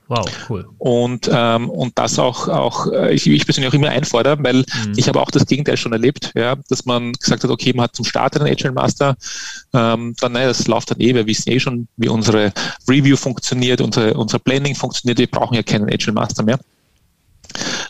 [0.08, 0.68] Wow, cool.
[0.78, 4.94] Und, ähm, und das auch, auch äh, ich, ich persönlich auch immer einfordere, weil mhm.
[4.96, 7.96] ich habe auch das Gegenteil schon erlebt, ja, dass man gesagt hat, okay, man hat
[7.96, 9.16] zum Start einen Agile Master,
[9.74, 12.54] ähm, dann, naja, das läuft dann eh, wir wissen eh schon, wie unsere
[12.88, 16.60] Review funktioniert, unsere, unser Planning funktioniert, wir brauchen ja keinen Agile Master mehr.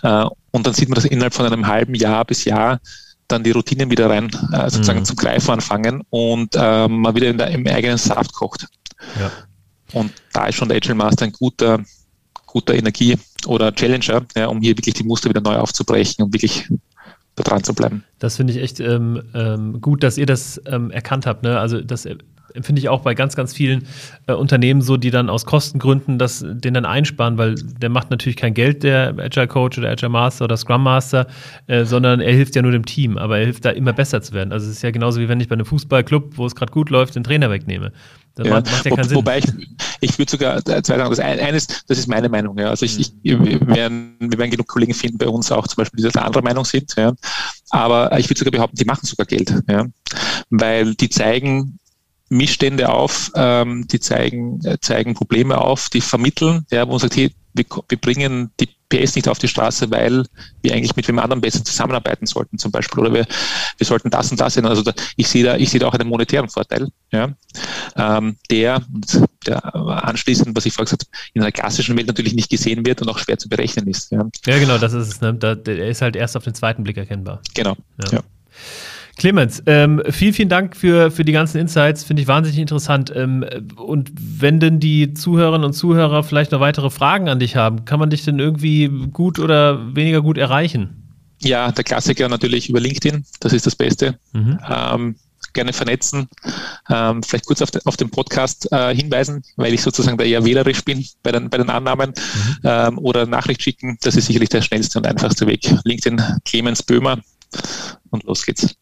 [0.04, 2.80] Äh, und dann sieht man, dass innerhalb von einem halben Jahr bis Jahr
[3.28, 5.06] dann die Routinen wieder rein, äh, sozusagen mhm.
[5.06, 8.68] zum Greifen anfangen und äh, man wieder in der, im eigenen Saft kocht.
[9.20, 9.32] Ja.
[9.94, 11.80] Und da ist schon der Agile Master ein guter,
[12.56, 16.70] guter Energie oder Challenger, ja, um hier wirklich die Muster wieder neu aufzubrechen und wirklich
[17.36, 18.06] da dran zu bleiben.
[18.18, 21.44] Das finde ich echt ähm, ähm, gut, dass ihr das ähm, erkannt habt.
[21.44, 21.60] Ne?
[21.60, 22.08] Also das
[22.56, 23.88] empfinde ich auch bei ganz, ganz vielen
[24.28, 28.38] äh, Unternehmen so, die dann aus Kostengründen das, den dann einsparen, weil der macht natürlich
[28.38, 31.28] kein Geld, der Agile Coach oder Agile Master oder Scrum Master,
[31.68, 34.34] äh, sondern er hilft ja nur dem Team, aber er hilft da immer besser zu
[34.34, 34.52] werden.
[34.52, 36.90] Also es ist ja genauso wie wenn ich bei einem Fußballclub, wo es gerade gut
[36.90, 37.92] läuft, den Trainer wegnehme.
[38.36, 38.54] Das ja.
[38.54, 39.18] macht, macht ja keinen Wo, Sinn.
[39.18, 39.46] Wobei ich,
[40.02, 42.58] ich würde sogar zwei sagen, das eines, das ist meine Meinung.
[42.60, 42.70] Ja.
[42.70, 46.04] Also ich, ich, wir, werden, wir werden genug Kollegen finden bei uns auch zum Beispiel,
[46.04, 46.94] die der andere Meinung sind.
[46.98, 47.14] Ja.
[47.70, 49.56] Aber ich würde sogar behaupten, die machen sogar Geld.
[49.70, 49.86] Ja.
[50.50, 51.80] Weil die zeigen
[52.36, 57.16] Missstände auf, ähm, die zeigen, äh, zeigen Probleme auf, die vermitteln, ja, wo man sagt,
[57.16, 60.26] hey, wir, wir bringen die PS nicht auf die Straße, weil
[60.62, 63.00] wir eigentlich mit wem anderen besser zusammenarbeiten sollten, zum Beispiel.
[63.00, 63.26] Oder wir,
[63.78, 64.66] wir sollten das und das sehen.
[64.66, 67.34] Also da, ich sehe da, ich sehe da auch einen monetären Vorteil, ja,
[67.96, 68.82] ähm, der,
[69.46, 73.02] der anschließend, was ich vorher gesagt habe, in einer klassischen Welt natürlich nicht gesehen wird
[73.02, 74.12] und auch schwer zu berechnen ist.
[74.12, 75.22] Ja, ja genau, das ist es.
[75.22, 75.34] Ne?
[75.34, 77.42] Da, der ist halt erst auf den zweiten Blick erkennbar.
[77.54, 77.76] Genau.
[78.04, 78.18] Ja.
[78.18, 78.24] ja.
[79.18, 82.04] Clemens, ähm, vielen, vielen Dank für, für die ganzen Insights.
[82.04, 83.12] Finde ich wahnsinnig interessant.
[83.16, 83.46] Ähm,
[83.78, 88.00] und wenn denn die Zuhörerinnen und Zuhörer vielleicht noch weitere Fragen an dich haben, kann
[88.00, 91.02] man dich denn irgendwie gut oder weniger gut erreichen?
[91.42, 93.24] Ja, der Klassiker natürlich über LinkedIn.
[93.40, 94.20] Das ist das Beste.
[94.34, 94.60] Mhm.
[94.70, 95.16] Ähm,
[95.54, 96.28] gerne vernetzen.
[96.90, 100.44] Ähm, vielleicht kurz auf, den, auf den Podcast äh, hinweisen, weil ich sozusagen da eher
[100.46, 102.58] wählerisch bin bei den, bei den Annahmen mhm.
[102.64, 103.98] ähm, oder Nachricht schicken.
[104.02, 105.74] Das ist sicherlich der schnellste und einfachste Weg.
[105.84, 107.20] LinkedIn Clemens Böhmer
[108.12, 108.76] und los geht's.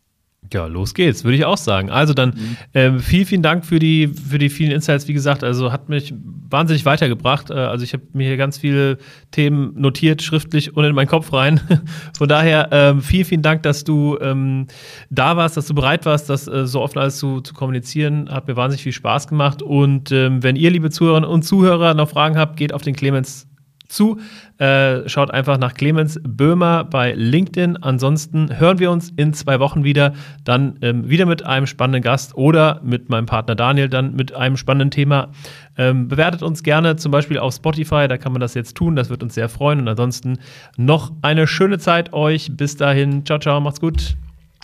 [0.52, 1.90] Ja, los geht's, würde ich auch sagen.
[1.90, 2.58] Also dann mhm.
[2.74, 5.08] äh, vielen, vielen Dank für die, für die vielen Insights.
[5.08, 6.14] Wie gesagt, also hat mich
[6.50, 7.50] wahnsinnig weitergebracht.
[7.50, 8.98] Äh, also ich habe mir hier ganz viele
[9.32, 11.60] Themen notiert, schriftlich und in meinen Kopf rein.
[12.18, 14.68] Von daher äh, vielen, vielen Dank, dass du ähm,
[15.10, 18.30] da warst, dass du bereit warst, das äh, so offen alles zu, zu kommunizieren.
[18.30, 19.62] Hat mir wahnsinnig viel Spaß gemacht.
[19.62, 23.48] Und ähm, wenn ihr, liebe Zuhörerinnen und Zuhörer, noch Fragen habt, geht auf den Clemens
[23.94, 24.20] zu.
[24.58, 27.78] Äh, schaut einfach nach Clemens Böhmer bei LinkedIn.
[27.78, 30.14] Ansonsten hören wir uns in zwei Wochen wieder.
[30.44, 34.58] Dann ähm, wieder mit einem spannenden Gast oder mit meinem Partner Daniel dann mit einem
[34.58, 35.30] spannenden Thema.
[35.78, 38.08] Ähm, bewertet uns gerne zum Beispiel auf Spotify.
[38.08, 38.96] Da kann man das jetzt tun.
[38.96, 39.80] Das wird uns sehr freuen.
[39.80, 40.40] Und ansonsten
[40.78, 42.50] noch eine schöne Zeit euch.
[42.56, 43.26] Bis dahin.
[43.26, 43.60] Ciao, ciao.
[43.60, 44.16] Macht's gut.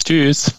[0.04, 0.56] Tschüss.